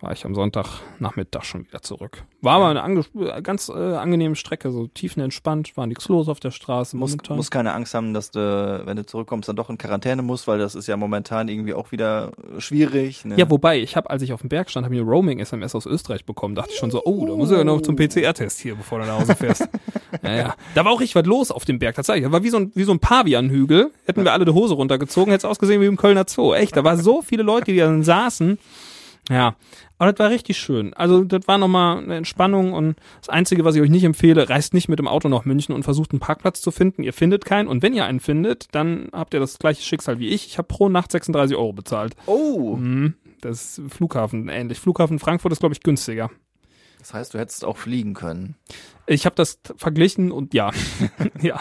war 0.00 0.12
ich 0.12 0.24
am 0.24 0.34
Sonntagnachmittag 0.34 1.44
schon 1.44 1.66
wieder 1.66 1.82
zurück. 1.82 2.24
War 2.40 2.56
aber 2.56 2.82
eine 2.82 3.00
äh, 3.00 3.42
ganz 3.42 3.68
äh, 3.68 3.72
angenehme 3.72 4.34
Strecke, 4.34 4.70
so 4.70 4.86
tiefenentspannt, 4.86 5.76
war 5.76 5.86
nichts 5.86 6.08
los 6.08 6.28
auf 6.28 6.40
der 6.40 6.50
Straße. 6.50 6.96
Muss, 6.96 7.16
muss 7.28 7.50
keine 7.50 7.74
Angst 7.74 7.92
haben, 7.92 8.14
dass 8.14 8.30
du, 8.30 8.82
wenn 8.84 8.96
du 8.96 9.04
zurückkommst, 9.04 9.48
dann 9.48 9.56
doch 9.56 9.68
in 9.68 9.76
Quarantäne 9.76 10.22
musst, 10.22 10.48
weil 10.48 10.58
das 10.58 10.74
ist 10.74 10.86
ja 10.86 10.96
momentan 10.96 11.48
irgendwie 11.48 11.74
auch 11.74 11.92
wieder 11.92 12.32
schwierig. 12.58 13.24
Ne? 13.24 13.36
Ja, 13.36 13.50
wobei, 13.50 13.80
ich 13.80 13.96
habe, 13.96 14.08
als 14.08 14.22
ich 14.22 14.32
auf 14.32 14.40
dem 14.40 14.48
Berg 14.48 14.70
stand, 14.70 14.84
habe 14.84 14.94
ich 14.94 15.00
eine 15.00 15.10
Roaming-SMS 15.10 15.74
aus 15.74 15.84
Österreich 15.84 16.24
bekommen. 16.24 16.54
Dachte 16.54 16.70
ich 16.72 16.78
schon 16.78 16.90
so, 16.90 17.04
oh, 17.04 17.26
da 17.26 17.34
muss 17.34 17.50
ich 17.50 17.58
ja 17.58 17.64
noch 17.64 17.82
zum 17.82 17.96
PCR-Test 17.96 18.60
hier, 18.60 18.76
bevor 18.76 19.00
du 19.00 19.06
nach 19.06 19.20
Hause 19.20 19.36
fährst. 19.36 19.68
ja, 20.22 20.34
ja. 20.34 20.54
Da 20.74 20.84
war 20.84 20.92
auch 20.92 21.00
richtig 21.00 21.16
was 21.16 21.26
los 21.26 21.50
auf 21.50 21.66
dem 21.66 21.78
Berg, 21.78 21.96
tatsächlich. 21.96 22.24
Da 22.24 22.32
war 22.32 22.42
wie 22.42 22.50
so 22.50 22.56
ein, 22.56 22.72
wie 22.74 22.84
so 22.84 22.92
ein 22.92 23.00
Pavianhügel. 23.00 23.90
Hätten 24.06 24.24
wir 24.24 24.32
alle 24.32 24.46
die 24.46 24.52
Hose 24.52 24.74
runtergezogen, 24.74 25.30
hätte 25.30 25.46
es 25.46 25.50
ausgesehen 25.50 25.82
wie 25.82 25.86
im 25.86 25.98
Kölner 25.98 26.24
Zoo. 26.26 26.54
Echt, 26.54 26.74
da 26.74 26.84
war 26.84 26.96
so 26.96 27.20
viele 27.20 27.42
Leute, 27.42 27.72
die 27.72 27.78
dann 27.78 28.02
saßen. 28.02 28.58
Ja, 29.30 29.54
aber 29.96 30.12
das 30.12 30.18
war 30.18 30.30
richtig 30.30 30.58
schön. 30.58 30.92
Also 30.94 31.22
das 31.24 31.46
war 31.46 31.56
nochmal 31.56 31.98
eine 31.98 32.16
Entspannung 32.16 32.72
und 32.72 32.96
das 33.20 33.28
Einzige, 33.28 33.64
was 33.64 33.76
ich 33.76 33.80
euch 33.80 33.88
nicht 33.90 34.04
empfehle, 34.04 34.50
reist 34.50 34.74
nicht 34.74 34.88
mit 34.88 34.98
dem 34.98 35.06
Auto 35.08 35.28
nach 35.28 35.44
München 35.44 35.72
und 35.74 35.84
versucht 35.84 36.10
einen 36.10 36.20
Parkplatz 36.20 36.60
zu 36.60 36.70
finden. 36.72 37.04
Ihr 37.04 37.12
findet 37.12 37.44
keinen 37.44 37.68
und 37.68 37.80
wenn 37.82 37.94
ihr 37.94 38.04
einen 38.04 38.18
findet, 38.20 38.74
dann 38.74 39.08
habt 39.12 39.32
ihr 39.32 39.40
das 39.40 39.58
gleiche 39.58 39.82
Schicksal 39.82 40.18
wie 40.18 40.28
ich. 40.28 40.46
Ich 40.48 40.58
habe 40.58 40.66
pro 40.66 40.88
Nacht 40.88 41.12
36 41.12 41.56
Euro 41.56 41.72
bezahlt. 41.72 42.16
Oh, 42.26 42.76
Mhm. 42.76 43.14
Das 43.40 43.78
ist 43.78 43.92
Flughafen 43.94 44.48
ähnlich. 44.48 44.78
Flughafen 44.78 45.18
Frankfurt 45.18 45.52
ist, 45.52 45.60
glaube 45.60 45.74
ich, 45.74 45.82
günstiger. 45.82 46.30
das 46.98 47.14
heißt, 47.14 47.32
du 47.32 47.38
hättest 47.38 47.64
auch 47.64 47.78
fliegen 47.78 48.12
können. 48.12 48.56
Ich 49.06 49.24
habe 49.24 49.34
das 49.34 49.60
verglichen 49.76 50.30
und 50.30 50.52
ja, 50.52 50.72
ja, 51.40 51.60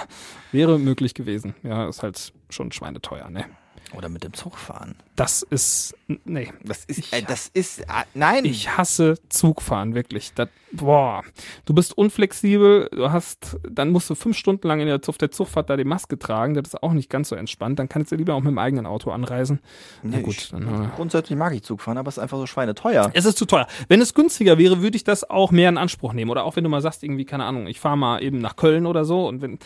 wäre 0.52 0.78
möglich 0.80 1.14
gewesen. 1.14 1.56
Ja, 1.64 1.88
ist 1.88 2.04
halt 2.04 2.34
schon 2.50 2.72
schweineteuer, 2.72 3.30
ne? 3.30 3.46
Oder 3.94 4.08
mit 4.10 4.24
dem 4.24 4.34
Zug 4.34 4.58
fahren. 4.58 4.96
Das 5.16 5.42
ist, 5.42 5.96
nee. 6.24 6.52
Das 6.64 6.86
ist, 6.86 7.00
Ich- 7.00 7.14
äh, 7.14 7.22
das 7.24 7.50
ist, 7.54 7.90
ah, 7.90 8.04
nein. 8.14 8.46
Ich 8.46 8.78
hasse 8.78 9.16
Zugfahren, 9.30 9.96
wirklich. 9.96 10.32
Das, 10.36 10.48
boah, 10.72 11.24
du 11.66 11.74
bist 11.74 11.98
unflexibel, 11.98 12.88
du 12.92 13.12
hast, 13.12 13.58
dann 13.68 13.90
musst 13.90 14.10
du 14.10 14.16
fünf 14.16 14.38
Stunden 14.38 14.68
lang 14.68 14.80
in 14.80 14.86
der, 14.88 15.02
auf 15.08 15.18
der 15.18 15.32
Zugfahrt 15.32 15.70
da 15.70 15.76
die 15.76 15.84
Maske 15.86 16.20
tragen, 16.20 16.54
das 16.54 16.68
ist 16.70 16.84
auch 16.84 16.94
nicht 16.94 17.10
ganz 17.10 17.30
so 17.30 17.36
entspannt. 17.36 17.80
Dann 17.80 17.90
kannst 17.90 18.12
du 18.12 18.16
lieber 18.16 18.36
auch 18.36 18.42
mit 18.42 18.52
dem 18.52 18.60
eigenen 18.60 18.86
Auto 18.86 19.10
anreisen. 19.12 19.60
Na 20.04 20.18
Nee, 20.18 20.24
gut, 20.24 20.36
ich, 20.38 20.50
dann, 20.52 20.68
äh, 20.86 20.88
grundsätzlich 20.96 21.38
mag 21.38 21.54
ich 21.54 21.64
Zug 21.64 21.82
fahren, 21.82 21.98
aber 21.98 22.10
es 22.10 22.18
ist 22.18 22.24
einfach 22.24 22.38
so 22.38 22.46
schweineteuer. 22.46 23.10
Es 23.14 23.26
ist 23.26 23.38
zu 23.38 23.46
teuer. 23.46 23.68
Wenn 23.88 24.02
es 24.02 24.14
günstiger 24.14 24.58
wäre, 24.60 24.82
würde 24.82 24.96
ich 24.98 25.04
das 25.04 25.30
auch 25.30 25.50
mehr 25.52 25.70
in 25.70 25.78
Anspruch 25.80 26.14
nehmen. 26.14 26.30
Oder 26.30 26.44
auch 26.46 26.56
wenn 26.56 26.64
du 26.64 26.70
mal 26.70 26.82
sagst, 26.82 27.04
irgendwie, 27.04 27.26
keine 27.26 27.46
Ahnung, 27.46 27.66
ich 27.68 27.80
fahre 27.80 27.98
mal 27.98 28.22
eben 28.24 28.38
nach 28.38 28.56
Köln 28.56 28.86
oder 28.86 29.04
so 29.04 29.28
und 29.28 29.42
wenn, 29.42 29.58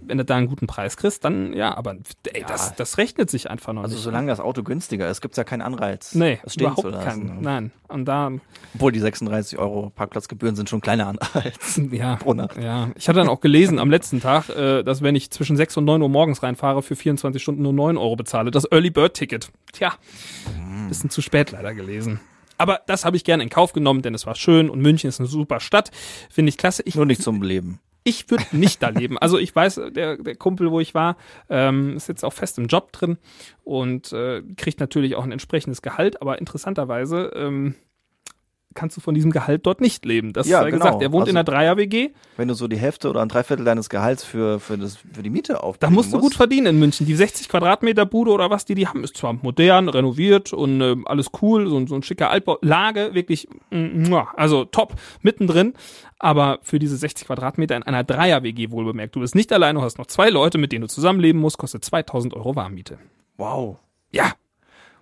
wenn 0.00 0.18
du 0.18 0.24
da 0.24 0.36
einen 0.36 0.46
guten 0.48 0.66
Preis 0.66 0.96
kriegst, 0.96 1.24
dann 1.24 1.52
ja, 1.52 1.76
aber 1.76 1.96
ey, 2.32 2.40
Ja. 2.40 2.46
das, 2.46 2.74
das 2.76 2.96
rechnet 2.98 3.30
sich 3.30 3.50
einfach 3.50 3.72
noch 3.72 3.82
Also 3.82 3.94
nicht. 3.94 4.04
solange 4.04 4.28
das 4.28 4.40
Auto 4.40 4.62
günstiger 4.62 5.08
ist, 5.08 5.20
gibt's 5.20 5.36
ja 5.36 5.44
keinen 5.44 5.62
Anreiz, 5.62 6.14
nee, 6.14 6.38
es 6.44 6.54
stehen 6.54 6.74
zu 6.74 6.88
überhaupt 6.88 7.04
lassen. 7.06 7.26
kein. 7.28 7.40
Nein. 7.42 7.70
Und 7.88 8.04
da, 8.06 8.32
Obwohl 8.74 8.90
die 8.92 8.98
36 9.00 9.58
Euro 9.58 9.90
Parkplatzgebühren 9.94 10.56
sind 10.56 10.68
schon 10.68 10.80
kleiner 10.80 11.06
Anreiz. 11.08 11.80
ja, 11.92 12.16
Pro 12.16 12.34
Nacht. 12.34 12.56
ja. 12.56 12.90
Ich 12.96 13.08
hatte 13.08 13.18
dann 13.20 13.28
auch 13.28 13.40
gelesen 13.40 13.78
am 13.78 13.90
letzten 13.90 14.20
Tag, 14.20 14.48
äh, 14.48 14.82
dass 14.82 15.02
wenn 15.02 15.14
ich 15.14 15.30
zwischen 15.30 15.56
6 15.56 15.76
und 15.76 15.84
9 15.84 16.02
Uhr 16.02 16.08
morgens 16.08 16.42
reinfahre, 16.42 16.82
für 16.82 16.96
24 16.96 17.40
Stunden 17.42 17.62
nur 17.62 17.72
9 17.72 17.96
Euro 17.96 18.16
bezahle. 18.16 18.50
Das 18.50 18.64
Early 18.70 18.90
Bird 18.90 19.14
Ticket. 19.14 19.50
Tja, 19.72 19.94
Hm. 20.56 20.88
bisschen 20.88 21.10
zu 21.10 21.20
spät 21.22 21.50
leider 21.52 21.74
gelesen. 21.74 22.20
Aber 22.58 22.80
das 22.86 23.04
habe 23.04 23.16
ich 23.16 23.24
gerne 23.24 23.42
in 23.42 23.50
Kauf 23.50 23.72
genommen, 23.74 24.00
denn 24.02 24.14
es 24.14 24.24
war 24.26 24.34
schön 24.34 24.70
und 24.70 24.80
München 24.80 25.08
ist 25.08 25.20
eine 25.20 25.28
super 25.28 25.60
Stadt. 25.60 25.90
Finde 26.30 26.48
ich 26.48 26.56
klasse. 26.56 26.82
Ich 26.86 26.94
Nur 26.94 27.04
nicht 27.04 27.22
zum 27.22 27.42
Leben. 27.42 27.80
Ich 28.06 28.30
würde 28.30 28.44
nicht 28.52 28.82
da 28.82 28.90
leben. 28.90 29.18
Also 29.18 29.36
ich 29.36 29.54
weiß, 29.54 29.80
der, 29.90 30.16
der 30.16 30.36
Kumpel, 30.36 30.70
wo 30.70 30.78
ich 30.78 30.94
war, 30.94 31.16
ähm, 31.50 31.96
ist 31.96 32.08
jetzt 32.08 32.24
auch 32.24 32.32
fest 32.32 32.56
im 32.56 32.68
Job 32.68 32.92
drin 32.92 33.18
und 33.64 34.12
äh, 34.12 34.42
kriegt 34.56 34.78
natürlich 34.78 35.16
auch 35.16 35.24
ein 35.24 35.32
entsprechendes 35.32 35.82
Gehalt, 35.82 36.22
aber 36.22 36.38
interessanterweise 36.38 37.32
ähm, 37.34 37.74
kannst 38.76 38.96
du 38.96 39.00
von 39.00 39.14
diesem 39.16 39.32
Gehalt 39.32 39.66
dort 39.66 39.80
nicht 39.80 40.04
leben. 40.04 40.32
Das 40.32 40.46
Ja, 40.46 40.60
sei 40.60 40.70
genau. 40.70 40.84
gesagt. 40.84 41.02
Er 41.02 41.10
wohnt 41.10 41.22
Also- 41.22 41.30
in 41.32 41.36
einer 41.36 41.42
Dreier-WG, 41.44 42.10
Wenn 42.36 42.46
du 42.46 42.54
so 42.54 42.68
die 42.68 42.76
Hälfte 42.76 43.10
oder 43.10 43.22
ein 43.22 43.28
Dreiviertel 43.28 43.64
deines 43.64 43.88
Gehalts 43.88 44.22
für, 44.22 44.60
für, 44.60 44.78
das, 44.78 44.96
für 44.96 45.22
die 45.24 45.30
Miete 45.30 45.54
da 45.54 45.58
aufbringen 45.60 45.94
musst 45.94 46.12
du 46.12 46.20
gut 46.20 46.34
verdienen 46.34 46.66
in 46.68 46.78
München. 46.78 47.06
Die 47.06 47.14
60 47.16 47.48
Quadratmeter 47.48 48.06
Bude 48.06 48.30
oder 48.30 48.48
was 48.50 48.64
die 48.64 48.74
die 48.76 48.86
haben, 48.86 49.02
ist 49.02 49.16
zwar 49.16 49.32
modern, 49.32 49.88
renoviert 49.88 50.52
und 50.52 50.80
ähm, 50.80 51.06
alles 51.08 51.30
cool, 51.42 51.68
so, 51.68 51.76
ein- 51.78 51.86
so 51.88 51.94
ein 51.96 52.02
schicker 52.04 52.30
Altbau, 52.30 52.58
Lage 52.62 53.14
wirklich, 53.14 53.48
mm, 53.70 54.14
also 54.36 54.64
top, 54.64 54.94
mittendrin, 55.22 55.72
aber 56.18 56.58
für 56.62 56.78
diese 56.78 56.96
60 56.96 57.26
Quadratmeter 57.26 57.74
in 57.76 57.82
einer 57.82 58.04
Dreier-WG 58.04 58.70
wohlbemerkt. 58.70 59.16
Du 59.16 59.20
bist 59.20 59.34
nicht 59.34 59.52
allein, 59.52 59.74
du 59.74 59.82
hast 59.82 59.98
noch 59.98 60.06
zwei 60.06 60.28
Leute, 60.30 60.58
mit 60.58 60.72
denen 60.72 60.82
du 60.82 60.88
zusammenleben 60.88 61.40
musst, 61.40 61.58
kostet 61.58 61.84
2000 61.84 62.34
Euro 62.34 62.54
Warmmiete. 62.54 62.98
Wow. 63.38 63.78
Ja, 64.12 64.32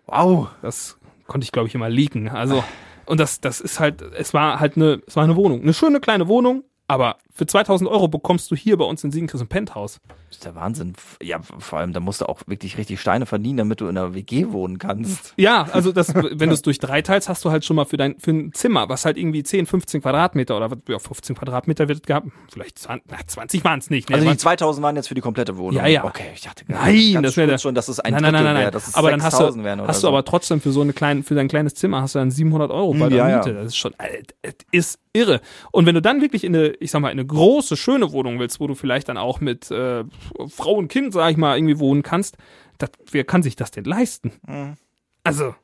Wow. 0.07 0.49
das 0.63 0.99
konnte 1.27 1.45
ich 1.45 1.53
glaube 1.53 1.69
ich 1.69 1.75
immer 1.75 1.89
leaken. 1.89 2.29
Also 2.29 2.63
und 3.07 3.21
das 3.21 3.41
das 3.41 3.61
ist 3.61 3.81
halt, 3.81 4.03
es 4.03 4.35
war 4.35 4.61
halt 4.61 4.77
eine, 4.77 5.03
es 5.07 5.17
war 5.17 5.25
eine 5.25 5.37
Wohnung, 5.37 5.63
eine 5.63 5.75
schöne 5.75 6.01
kleine 6.01 6.29
Wohnung, 6.29 6.65
aber 6.87 7.17
für 7.33 7.47
2000 7.47 7.91
Euro 7.91 8.09
bekommst 8.09 8.51
du 8.51 8.55
hier 8.57 8.77
bei 8.77 8.85
uns 8.85 9.03
in 9.03 9.11
Siegenkreis 9.11 9.41
ein 9.41 9.49
Penthouse. 9.49 10.01
Das 10.29 10.37
ist 10.39 10.45
der 10.45 10.55
Wahnsinn. 10.55 10.93
Ja, 11.23 11.41
vor 11.43 11.79
allem, 11.79 11.93
da 11.93 12.01
musst 12.01 12.21
du 12.21 12.29
auch 12.29 12.41
wirklich 12.47 12.77
richtig 12.79 13.01
Steine 13.01 13.25
verdienen, 13.27 13.57
damit 13.59 13.81
du 13.81 13.89
in 13.89 13.97
einer 13.97 14.15
WG 14.15 14.53
wohnen 14.53 14.79
kannst. 14.79 15.33
Ja, 15.37 15.63
also 15.73 15.93
das, 15.93 16.15
wenn 16.15 16.39
du 16.49 16.55
es 16.55 16.63
durch 16.63 16.79
drei 16.79 17.03
teilst, 17.03 17.29
hast 17.29 17.45
du 17.45 17.51
halt 17.51 17.65
schon 17.65 17.77
mal 17.77 17.85
für 17.87 17.97
dein 17.97 18.19
für 18.19 18.31
ein 18.33 18.53
Zimmer, 18.53 18.89
was 18.89 19.05
halt 19.05 19.17
irgendwie 19.17 19.43
10, 19.43 19.67
15 19.67 20.03
Quadratmeter 20.03 20.57
oder 20.57 20.71
was- 20.71 20.79
ja, 20.89 20.99
15 20.99 21.35
Quadratmeter 21.37 21.89
wird 21.89 22.07
gehabt, 22.07 22.29
vielleicht 22.53 22.79
20, 22.79 23.11
na, 23.11 23.19
20 23.27 23.65
waren 23.65 23.79
es 23.79 23.91
nicht. 23.91 24.11
Ne? 24.11 24.17
Also 24.17 24.25
die 24.25 24.29
Waren- 24.31 24.39
2000 24.39 24.83
waren 24.85 24.97
jetzt 24.97 25.09
für 25.09 25.15
die 25.15 25.21
komplette 25.21 25.57
Wohnung. 25.57 25.81
Ja, 25.81 25.87
ja. 25.87 26.05
Okay, 26.05 26.31
ich 26.35 26.43
dachte, 26.43 26.65
Nein, 26.69 27.23
das 27.23 27.37
wäre 27.37 27.59
schon, 27.59 27.75
dass 27.75 27.89
es 27.89 27.99
ein 28.01 28.13
nein, 28.13 28.23
nein, 28.23 28.33
Drittel 28.33 28.45
nein, 28.45 28.45
nein, 28.45 28.55
wäre, 28.57 28.65
nein. 28.67 28.73
dass 28.73 28.89
es 28.89 28.95
aber 28.95 29.11
dann 29.11 29.23
hast 29.23 29.39
6000 29.39 29.65
du, 29.65 29.87
hast 29.89 30.01
so. 30.01 30.07
du 30.07 30.09
aber 30.13 30.25
trotzdem 30.25 30.61
für 30.61 30.73
so 30.73 30.83
eine 30.83 30.93
kleine, 30.93 31.23
für 31.23 31.35
dein 31.35 31.49
kleines 31.49 31.75
Zimmer 31.75 32.03
hast 32.03 32.15
du 32.15 32.19
dann 32.19 32.31
700 32.31 32.71
Euro 32.71 32.93
bei 32.95 33.09
der 33.09 33.19
ja, 33.19 33.29
ja. 33.31 33.37
Miete. 33.39 33.55
Das 33.55 33.67
ist 33.67 33.77
schon, 33.77 33.93
äh, 33.99 34.23
das 34.43 34.55
ist 34.71 34.99
irre. 35.15 35.41
Und 35.71 35.87
wenn 35.87 35.95
du 35.95 36.03
dann 36.03 36.21
wirklich 36.21 36.45
in 36.45 36.55
eine, 36.55 36.69
ich 36.81 36.91
sag 36.91 37.01
mal, 37.01 37.09
in 37.11 37.19
eine 37.19 37.27
große, 37.27 37.77
schöne 37.77 38.13
Wohnung 38.13 38.39
willst, 38.39 38.61
wo 38.61 38.67
du 38.67 38.75
vielleicht 38.75 39.09
dann 39.09 39.17
auch 39.17 39.41
mit 39.41 39.71
äh, 39.71 40.05
Frau 40.49 40.75
und 40.75 40.89
Kind, 40.89 41.15
sag 41.15 41.31
ich 41.31 41.37
mal, 41.37 41.57
irgendwie 41.57 41.79
wohnen 41.79 42.03
kannst, 42.03 42.37
das, 42.79 42.91
wer 43.11 43.25
kann 43.25 43.43
sich 43.43 43.57
das 43.57 43.71
denn 43.71 43.85
leisten? 43.85 44.33
Mhm. 44.47 44.75
Also, 45.23 45.55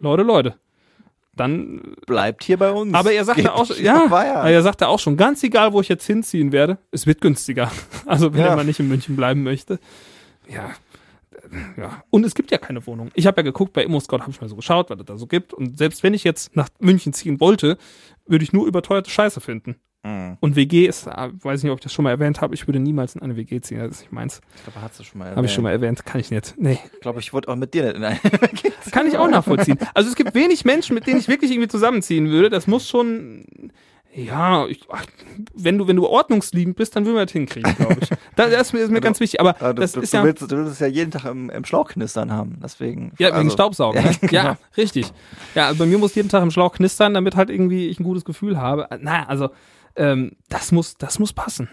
Leute, 0.00 0.22
Leute. 0.22 0.56
Dann 1.36 1.94
bleibt 2.06 2.42
hier 2.44 2.58
bei 2.58 2.70
uns. 2.70 2.92
aber 2.92 3.12
er 3.12 3.24
sagte 3.24 3.42
Geht 3.42 3.50
auch, 3.52 3.70
ja, 3.78 4.46
er 4.48 4.62
sagte 4.62 4.88
auch 4.88 4.98
schon, 4.98 5.16
ganz 5.16 5.42
egal, 5.44 5.72
wo 5.72 5.80
ich 5.80 5.88
jetzt 5.88 6.04
hinziehen 6.04 6.52
werde, 6.52 6.78
es 6.90 7.06
wird 7.06 7.20
günstiger. 7.20 7.70
Also 8.06 8.34
wenn 8.34 8.40
Ja. 8.40 8.48
er 8.48 8.56
mal 8.56 8.64
nicht 8.64 8.80
in 8.80 8.88
München 8.88 9.14
bleiben 9.16 9.42
möchte. 9.44 9.78
Ja. 10.48 10.70
Ja. 11.76 12.02
Und 12.10 12.24
es 12.24 12.34
gibt 12.34 12.50
ja 12.50 12.58
keine 12.58 12.86
Wohnung. 12.86 13.10
Ich 13.14 13.26
habe 13.26 13.40
ja 13.40 13.42
geguckt, 13.42 13.72
bei 13.72 13.84
ImmoScout 13.84 14.20
habe 14.20 14.30
ich 14.30 14.40
mal 14.40 14.48
so 14.48 14.56
geschaut, 14.56 14.90
was 14.90 14.98
es 14.98 15.06
da 15.06 15.16
so 15.16 15.26
gibt. 15.26 15.54
Und 15.54 15.78
selbst 15.78 16.02
wenn 16.02 16.14
ich 16.14 16.24
jetzt 16.24 16.56
nach 16.56 16.68
München 16.78 17.12
ziehen 17.12 17.40
wollte, 17.40 17.78
würde 18.26 18.44
ich 18.44 18.52
nur 18.52 18.66
überteuerte 18.66 19.10
Scheiße 19.10 19.40
finden. 19.40 19.76
Mhm. 20.02 20.38
Und 20.40 20.56
WG 20.56 20.86
ist, 20.86 21.06
weiß 21.06 21.62
nicht, 21.62 21.70
ob 21.70 21.78
ich 21.78 21.82
das 21.82 21.92
schon 21.92 22.04
mal 22.04 22.10
erwähnt 22.10 22.40
habe, 22.40 22.54
ich 22.54 22.66
würde 22.66 22.80
niemals 22.80 23.14
in 23.14 23.22
eine 23.22 23.36
WG 23.36 23.60
ziehen. 23.60 23.78
Das 23.78 23.90
ist 23.90 24.00
nicht 24.00 24.12
meins. 24.12 24.40
Ich 24.56 24.62
glaube, 24.64 24.80
hast 24.80 24.98
du 24.98 25.04
schon 25.04 25.18
mal 25.18 25.36
Habe 25.36 25.46
ich 25.46 25.52
schon 25.52 25.62
mal 25.62 25.72
erwähnt, 25.72 26.04
kann 26.06 26.20
ich 26.20 26.30
nicht. 26.30 26.54
Nee. 26.56 26.78
Ich 26.94 27.00
glaube, 27.00 27.20
ich 27.20 27.32
wollte 27.32 27.48
auch 27.48 27.56
mit 27.56 27.74
dir 27.74 27.84
nicht 27.84 27.96
in 27.96 28.04
eine 28.04 28.18
Kann 28.90 29.06
ich 29.06 29.18
auch 29.18 29.28
nachvollziehen. 29.28 29.78
Also 29.94 30.08
es 30.08 30.16
gibt 30.16 30.34
wenig 30.34 30.64
Menschen, 30.64 30.94
mit 30.94 31.06
denen 31.06 31.20
ich 31.20 31.28
wirklich 31.28 31.50
irgendwie 31.50 31.68
zusammenziehen 31.68 32.30
würde. 32.30 32.48
Das 32.48 32.66
muss 32.66 32.88
schon, 32.88 33.44
ja, 34.14 34.66
ich, 34.66 34.80
ach, 34.90 35.04
wenn 35.54 35.78
du 35.78 35.86
wenn 35.86 35.96
du 35.96 36.06
ordnungsliebend 36.06 36.76
bist, 36.76 36.96
dann 36.96 37.04
würden 37.04 37.16
wir 37.16 37.24
das 37.26 37.32
hinkriegen, 37.32 37.74
glaube 37.76 37.96
ich. 38.00 38.08
Das, 38.36 38.50
das 38.50 38.60
ist 38.68 38.72
mir, 38.72 38.80
ist 38.80 38.90
mir 38.90 39.00
ganz 39.00 39.20
wichtig. 39.20 39.38
Aber 39.40 39.54
Ah, 39.60 39.72
du, 39.72 39.82
das 39.82 39.92
du, 39.92 40.00
ist 40.00 40.12
du, 40.12 40.16
ja 40.18 40.24
willst, 40.24 40.42
du 40.42 40.50
willst 40.56 40.72
es 40.72 40.78
ja 40.78 40.86
jeden 40.86 41.10
Tag 41.10 41.26
im, 41.26 41.50
im 41.50 41.64
Schlauch 41.64 41.90
knistern 41.90 42.32
haben. 42.32 42.58
Deswegen. 42.62 43.12
ja 43.18 43.28
wegen 43.28 43.36
also- 43.36 43.50
Staubsaugen. 43.50 44.02
Ja, 44.02 44.10
ne? 44.10 44.16
genau. 44.22 44.32
Ja, 44.32 44.58
richtig. 44.76 45.12
Ja, 45.54 45.72
bei 45.74 45.84
mir 45.86 45.98
muss 45.98 46.14
jeden 46.14 46.28
Tag 46.28 46.42
im 46.42 46.50
Schlauch 46.50 46.72
knistern, 46.72 47.14
damit 47.14 47.36
halt 47.36 47.50
irgendwie 47.50 47.88
ich 47.88 48.00
ein 48.00 48.04
gutes 48.04 48.24
Gefühl 48.24 48.58
habe. 48.58 48.88
Na, 49.00 49.26
also 49.28 49.50
ähm, 49.96 50.32
das 50.48 50.72
muss 50.72 50.96
das 50.96 51.18
muss 51.18 51.32
passen. 51.32 51.68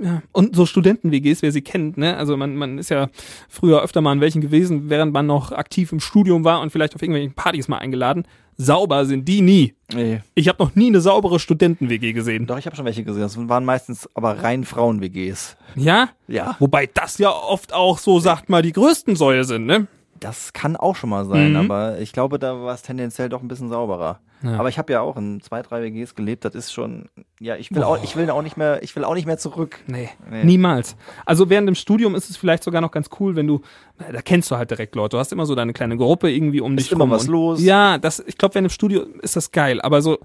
Ja. 0.00 0.22
Und 0.32 0.56
so 0.56 0.66
Studenten-WGs, 0.66 1.42
wer 1.42 1.52
sie 1.52 1.62
kennt, 1.62 1.96
ne? 1.96 2.16
Also 2.16 2.36
man, 2.36 2.56
man 2.56 2.78
ist 2.78 2.90
ja 2.90 3.08
früher 3.48 3.82
öfter 3.82 4.00
mal 4.00 4.12
in 4.12 4.20
welchen 4.20 4.40
gewesen, 4.40 4.90
während 4.90 5.12
man 5.12 5.26
noch 5.26 5.52
aktiv 5.52 5.92
im 5.92 6.00
Studium 6.00 6.44
war 6.44 6.60
und 6.60 6.70
vielleicht 6.70 6.94
auf 6.94 7.02
irgendwelchen 7.02 7.34
Partys 7.34 7.68
mal 7.68 7.78
eingeladen. 7.78 8.26
Sauber 8.56 9.04
sind 9.04 9.26
die 9.26 9.40
nie. 9.40 9.74
Nee. 9.92 10.20
Ich 10.34 10.48
habe 10.48 10.62
noch 10.62 10.74
nie 10.74 10.88
eine 10.88 11.00
saubere 11.00 11.38
Studenten-WG 11.38 12.12
gesehen. 12.12 12.46
Doch, 12.46 12.58
ich 12.58 12.66
habe 12.66 12.76
schon 12.76 12.84
welche 12.84 13.04
gesehen. 13.04 13.22
Das 13.22 13.36
waren 13.48 13.64
meistens 13.64 14.08
aber 14.14 14.42
rein 14.42 14.64
Frauen-WGs. 14.64 15.56
Ja? 15.76 16.10
Ja. 16.28 16.56
Wobei 16.58 16.88
das 16.92 17.18
ja 17.18 17.30
oft 17.30 17.72
auch 17.72 17.98
so, 17.98 18.20
sagt 18.20 18.48
mal, 18.48 18.62
die 18.62 18.72
größten 18.72 19.16
Säue 19.16 19.44
sind, 19.44 19.66
ne? 19.66 19.86
Das 20.24 20.54
kann 20.54 20.74
auch 20.76 20.96
schon 20.96 21.10
mal 21.10 21.26
sein, 21.26 21.50
Mhm. 21.50 21.56
aber 21.70 21.98
ich 21.98 22.14
glaube, 22.14 22.38
da 22.38 22.58
war 22.62 22.72
es 22.74 22.80
tendenziell 22.80 23.28
doch 23.28 23.42
ein 23.42 23.48
bisschen 23.48 23.68
sauberer. 23.68 24.20
Ja. 24.42 24.58
Aber 24.58 24.70
ich 24.70 24.78
habe 24.78 24.90
ja 24.92 25.02
auch 25.02 25.16
in 25.18 25.42
zwei, 25.42 25.60
drei 25.60 25.82
WGs 25.82 26.14
gelebt. 26.14 26.46
Das 26.46 26.54
ist 26.54 26.72
schon, 26.72 27.10
ja, 27.40 27.56
ich 27.56 27.70
will 27.74 27.82
auch, 27.82 28.02
ich 28.02 28.16
will 28.16 28.30
auch 28.30 28.40
nicht 28.40 28.56
mehr, 28.56 28.82
ich 28.82 28.96
will 28.96 29.04
auch 29.04 29.14
nicht 29.14 29.26
mehr 29.26 29.36
zurück. 29.36 29.80
Nee, 29.86 30.08
Nee. 30.30 30.44
niemals. 30.44 30.96
Also 31.26 31.50
während 31.50 31.68
dem 31.68 31.74
Studium 31.74 32.14
ist 32.14 32.30
es 32.30 32.38
vielleicht 32.38 32.62
sogar 32.64 32.80
noch 32.80 32.90
ganz 32.90 33.10
cool, 33.20 33.36
wenn 33.36 33.46
du, 33.46 33.60
da 33.98 34.22
kennst 34.22 34.50
du 34.50 34.56
halt 34.56 34.70
direkt 34.70 34.94
Leute. 34.96 35.16
Du 35.16 35.18
hast 35.18 35.30
immer 35.32 35.44
so 35.44 35.54
deine 35.54 35.74
kleine 35.74 35.96
Gruppe 35.98 36.30
irgendwie 36.30 36.62
um 36.62 36.76
Ist 36.78 36.84
dich 36.86 36.92
immer 36.92 37.04
rum. 37.04 37.10
was 37.10 37.26
los. 37.26 37.62
Ja, 37.62 37.98
das, 37.98 38.20
ich 38.26 38.38
glaube, 38.38 38.54
während 38.54 38.68
dem 38.70 38.74
Studium 38.74 39.20
ist 39.20 39.36
das 39.36 39.50
geil. 39.52 39.80
Aber 39.82 40.00
so 40.00 40.18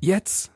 jetzt, 0.00 0.50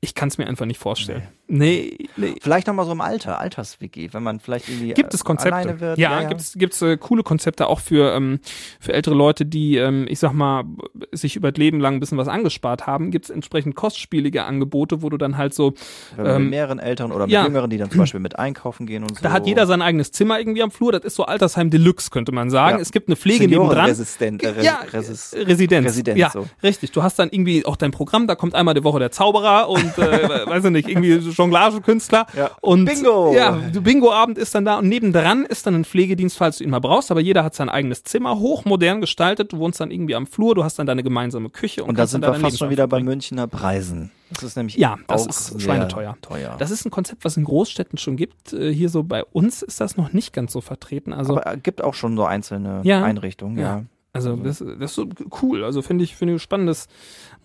ich 0.00 0.14
kann 0.14 0.28
es 0.28 0.38
mir 0.38 0.46
einfach 0.46 0.66
nicht 0.66 0.78
vorstellen. 0.80 1.22
Nee, 1.24 1.37
nee. 1.48 2.08
Vielleicht 2.40 2.66
nochmal 2.66 2.86
so 2.86 2.92
im 2.92 3.00
Alter, 3.00 3.38
Alters-WG, 3.38 4.10
wenn 4.12 4.22
man 4.22 4.40
vielleicht 4.40 4.68
irgendwie 4.68 4.92
Gibt 4.94 5.14
es 5.14 5.20
äh, 5.20 5.24
Konzepte? 5.24 5.80
wird. 5.80 5.98
ja, 5.98 6.22
gibt's 6.24 6.54
gibt's 6.56 6.82
äh, 6.82 6.96
coole 6.96 7.22
Konzepte 7.22 7.66
auch 7.66 7.80
für 7.80 8.14
ähm, 8.14 8.40
für 8.80 8.92
ältere 8.92 9.14
Leute, 9.14 9.44
die 9.46 9.76
ähm, 9.76 10.06
ich 10.08 10.18
sag 10.18 10.32
mal 10.32 10.64
sich 11.12 11.36
über 11.36 11.52
das 11.52 11.58
Leben 11.58 11.80
lang 11.80 11.94
ein 11.94 12.00
bisschen 12.00 12.18
was 12.18 12.28
angespart 12.28 12.86
haben. 12.86 13.10
Gibt's 13.10 13.30
entsprechend 13.30 13.74
kostspielige 13.74 14.44
Angebote, 14.44 15.02
wo 15.02 15.10
du 15.10 15.16
dann 15.16 15.36
halt 15.36 15.54
so 15.54 15.74
ähm, 16.18 16.42
mit 16.42 16.50
mehreren 16.50 16.78
Eltern 16.78 17.12
oder 17.12 17.26
mit 17.26 17.32
ja. 17.32 17.44
Jüngeren, 17.44 17.70
die 17.70 17.78
dann 17.78 17.90
zum 17.90 18.00
Beispiel 18.00 18.20
mit 18.20 18.38
einkaufen 18.38 18.86
gehen 18.86 19.02
und 19.02 19.16
so. 19.16 19.22
Da 19.22 19.32
hat 19.32 19.46
jeder 19.46 19.66
sein 19.66 19.82
eigenes 19.82 20.12
Zimmer 20.12 20.38
irgendwie 20.38 20.62
am 20.62 20.70
Flur. 20.70 20.92
Das 20.92 21.04
ist 21.04 21.14
so 21.14 21.24
Altersheim 21.24 21.70
Deluxe, 21.70 22.10
könnte 22.10 22.32
man 22.32 22.50
sagen. 22.50 22.76
Ja. 22.76 22.82
Es 22.82 22.92
gibt 22.92 23.08
eine 23.08 23.16
Pflege 23.16 23.48
nebendran. 23.48 23.68
Seniorenresistent, 23.68 24.42
äh, 24.42 24.62
Ja, 24.62 24.80
Resis 24.92 25.34
Residenz. 25.34 25.86
Residenz, 25.88 26.18
ja, 26.18 26.30
so. 26.30 26.46
richtig. 26.62 26.92
Du 26.92 27.02
hast 27.02 27.18
dann 27.18 27.28
irgendwie 27.30 27.64
auch 27.64 27.76
dein 27.76 27.90
Programm, 27.90 28.26
da 28.26 28.34
kommt 28.34 28.54
einmal 28.54 28.74
die 28.74 28.84
Woche 28.84 28.98
der 28.98 29.10
Zauberer 29.10 29.68
und 29.68 29.98
äh, 29.98 30.46
weiß 30.46 30.64
ich 30.64 30.70
nicht, 30.70 30.88
irgendwie 30.88 31.20
Jonglagekünstler. 31.38 32.26
Ja. 32.36 32.50
Und 32.60 32.84
Bingo! 32.84 33.32
Ja, 33.34 33.52
Bingo-Abend 33.52 34.36
ist 34.38 34.54
dann 34.54 34.64
da 34.64 34.78
und 34.78 34.88
nebendran 34.88 35.44
ist 35.46 35.66
dann 35.66 35.74
ein 35.74 35.84
Pflegedienst, 35.84 36.36
falls 36.36 36.58
du 36.58 36.64
ihn 36.64 36.70
mal 36.70 36.80
brauchst, 36.80 37.10
aber 37.10 37.20
jeder 37.20 37.44
hat 37.44 37.54
sein 37.54 37.68
eigenes 37.68 38.02
Zimmer, 38.04 38.38
hochmodern 38.38 39.00
gestaltet, 39.00 39.52
du 39.52 39.58
wohnst 39.58 39.80
dann 39.80 39.90
irgendwie 39.90 40.14
am 40.14 40.26
Flur, 40.26 40.54
du 40.54 40.64
hast 40.64 40.78
dann 40.78 40.86
deine 40.86 41.02
gemeinsame 41.02 41.48
Küche 41.50 41.82
und, 41.82 41.90
Und 41.90 41.98
da 41.98 42.06
sind 42.06 42.22
dann 42.22 42.34
wir 42.34 42.40
fast 42.40 42.58
schon 42.58 42.70
wieder 42.70 42.86
bei 42.86 43.00
Münchner 43.00 43.46
Preisen. 43.46 44.10
Das 44.30 44.42
ist 44.42 44.56
nämlich 44.56 44.76
Ja, 44.76 44.96
das 45.06 45.22
auch 45.24 45.28
ist 45.30 45.62
schweineteuer. 45.62 46.16
Teuer. 46.20 46.56
Das 46.58 46.70
ist 46.70 46.84
ein 46.84 46.90
Konzept, 46.90 47.24
was 47.24 47.36
in 47.38 47.44
Großstädten 47.44 47.98
schon 47.98 48.16
gibt. 48.16 48.52
Äh, 48.52 48.72
Hier 48.74 48.90
so 48.90 49.02
bei 49.02 49.24
uns 49.24 49.62
ist 49.62 49.80
das 49.80 49.96
noch 49.96 50.12
nicht 50.12 50.34
ganz 50.34 50.52
so 50.52 50.60
vertreten. 50.60 51.14
Also 51.14 51.36
Aber 51.38 51.54
es 51.56 51.62
gibt 51.62 51.82
auch 51.82 51.94
schon 51.94 52.14
so 52.16 52.24
einzelne 52.26 52.80
Ja. 52.84 53.02
Einrichtungen, 53.02 53.56
ja. 53.58 53.62
Ja. 53.78 53.84
Also 54.26 54.36
das, 54.36 54.58
das 54.58 54.90
ist 54.90 54.94
so 54.94 55.08
cool. 55.42 55.64
Also 55.64 55.82
finde 55.82 56.04
ich, 56.04 56.16
finde 56.16 56.34
ich 56.34 56.36
ein 56.36 56.40
spannendes 56.40 56.88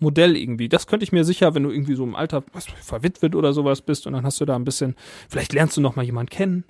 Modell 0.00 0.36
irgendwie. 0.36 0.68
Das 0.68 0.86
könnte 0.86 1.04
ich 1.04 1.12
mir 1.12 1.24
sicher, 1.24 1.54
wenn 1.54 1.62
du 1.62 1.70
irgendwie 1.70 1.94
so 1.94 2.04
im 2.04 2.14
Alter 2.16 2.42
was, 2.52 2.66
verwitwet 2.66 3.34
oder 3.34 3.52
sowas 3.52 3.80
bist 3.82 4.06
und 4.06 4.12
dann 4.12 4.24
hast 4.24 4.40
du 4.40 4.44
da 4.44 4.56
ein 4.56 4.64
bisschen, 4.64 4.96
vielleicht 5.28 5.52
lernst 5.52 5.76
du 5.76 5.80
noch 5.80 5.96
mal 5.96 6.04
jemanden 6.04 6.30
kennen. 6.30 6.64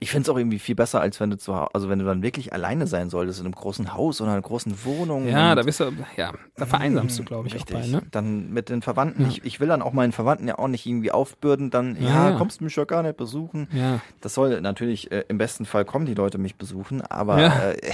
Ich 0.00 0.10
finde 0.10 0.22
es 0.22 0.28
auch 0.28 0.36
irgendwie 0.38 0.58
viel 0.58 0.74
besser, 0.74 1.00
als 1.00 1.20
wenn 1.20 1.30
du 1.30 1.38
zu 1.38 1.54
Hause, 1.54 1.68
also 1.72 1.88
wenn 1.88 1.98
du 1.98 2.04
dann 2.04 2.22
wirklich 2.22 2.52
alleine 2.52 2.86
sein 2.86 3.10
solltest 3.10 3.40
in 3.40 3.46
einem 3.46 3.54
großen 3.54 3.94
Haus 3.94 4.20
oder 4.20 4.32
einer 4.32 4.42
großen 4.42 4.84
Wohnung. 4.84 5.28
Ja, 5.28 5.54
da 5.54 5.62
bist 5.62 5.80
du, 5.80 5.92
ja, 6.16 6.32
da 6.56 6.66
vereinsamst 6.66 7.18
du, 7.18 7.24
glaube 7.24 7.48
ich, 7.48 7.54
Richtig. 7.54 7.76
auch 7.76 7.80
bei, 7.80 7.86
ne? 7.86 8.02
Dann 8.10 8.52
mit 8.52 8.68
den 8.68 8.82
Verwandten. 8.82 9.22
Ja. 9.22 9.28
Ich, 9.28 9.44
ich 9.44 9.60
will 9.60 9.68
dann 9.68 9.82
auch 9.82 9.92
meinen 9.92 10.12
Verwandten 10.12 10.48
ja 10.48 10.58
auch 10.58 10.68
nicht 10.68 10.84
irgendwie 10.86 11.12
aufbürden, 11.12 11.70
dann, 11.70 11.96
Ja, 12.00 12.30
ja. 12.30 12.36
kommst 12.36 12.60
du 12.60 12.64
mich 12.64 12.74
ja 12.76 12.84
gar 12.84 13.02
nicht 13.02 13.16
besuchen. 13.16 13.68
Ja. 13.72 14.00
Das 14.20 14.34
soll 14.34 14.60
natürlich, 14.60 15.12
äh, 15.12 15.24
im 15.28 15.38
besten 15.38 15.64
Fall 15.64 15.84
kommen 15.84 16.06
die 16.06 16.14
Leute 16.14 16.38
mich 16.38 16.56
besuchen, 16.56 17.02
aber 17.02 17.40
Ja. 17.40 17.70
äh, 17.70 17.92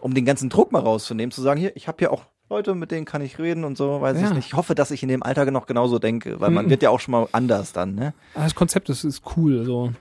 um 0.00 0.14
den 0.14 0.24
ganzen 0.24 0.48
Druck 0.48 0.72
mal 0.72 0.80
rauszunehmen, 0.80 1.30
zu 1.30 1.42
sagen, 1.42 1.60
hier, 1.60 1.74
ich 1.76 1.88
habe 1.88 1.96
hier 1.98 2.12
auch 2.12 2.24
Leute, 2.48 2.74
mit 2.74 2.90
denen 2.90 3.04
kann 3.06 3.22
ich 3.22 3.38
reden 3.38 3.62
und 3.64 3.76
so, 3.76 4.00
weiß 4.00 4.20
Ja. 4.20 4.28
ich 4.28 4.34
nicht. 4.34 4.46
Ich 4.48 4.54
hoffe, 4.54 4.74
dass 4.74 4.90
ich 4.90 5.02
in 5.04 5.08
dem 5.08 5.22
Alter 5.22 5.48
noch 5.50 5.66
genauso 5.66 5.98
denke, 6.00 6.40
weil 6.40 6.50
man 6.50 6.66
Mhm. 6.66 6.70
wird 6.70 6.82
ja 6.82 6.90
auch 6.90 6.98
schon 7.00 7.12
mal 7.12 7.28
anders 7.32 7.72
dann, 7.72 7.94
ne? 7.94 8.12
Aber 8.34 8.44
Das 8.44 8.54
Konzept 8.56 8.88
ist, 8.90 9.04
ist 9.04 9.22
cool. 9.36 9.64
So. 9.64 9.92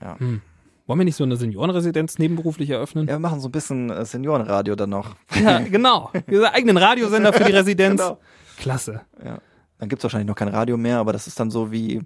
Ja. 0.00 0.16
Hm. 0.18 0.40
Wollen 0.86 1.00
wir 1.00 1.04
nicht 1.04 1.16
so 1.16 1.24
eine 1.24 1.36
Seniorenresidenz 1.36 2.18
nebenberuflich 2.20 2.70
eröffnen? 2.70 3.08
Ja, 3.08 3.14
wir 3.14 3.18
machen 3.18 3.40
so 3.40 3.48
ein 3.48 3.52
bisschen 3.52 3.90
äh, 3.90 4.04
Seniorenradio 4.04 4.76
dann 4.76 4.90
noch. 4.90 5.16
Ja, 5.34 5.58
genau. 5.58 6.12
Dieser 6.30 6.54
eigenen 6.54 6.76
Radiosender 6.76 7.32
für 7.32 7.42
die 7.42 7.50
Residenz. 7.52 8.00
Genau. 8.00 8.18
Klasse. 8.56 9.00
Ja. 9.24 9.38
Dann 9.78 9.88
gibt's 9.88 10.04
wahrscheinlich 10.04 10.28
noch 10.28 10.36
kein 10.36 10.46
Radio 10.48 10.76
mehr, 10.76 10.98
aber 10.98 11.12
das 11.12 11.26
ist 11.26 11.40
dann 11.40 11.50
so 11.50 11.72
wie, 11.72 12.02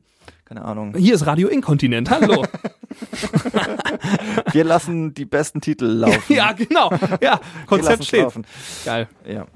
keine 0.46 0.62
Ahnung. 0.64 0.94
Hier 0.96 1.14
ist 1.14 1.26
Radio 1.26 1.48
Inkontinent. 1.48 2.10
Hallo. 2.10 2.44
Wir 4.52 4.64
lassen 4.64 5.14
die 5.14 5.24
besten 5.24 5.60
Titel 5.60 5.86
laufen. 5.86 6.32
ja, 6.32 6.52
genau. 6.52 6.90
Ja, 7.20 7.40
Konzept 7.66 8.04
steht. 8.04 8.22
laufen. 8.22 8.46
Geil. 8.84 9.08
Ja. 9.26 9.46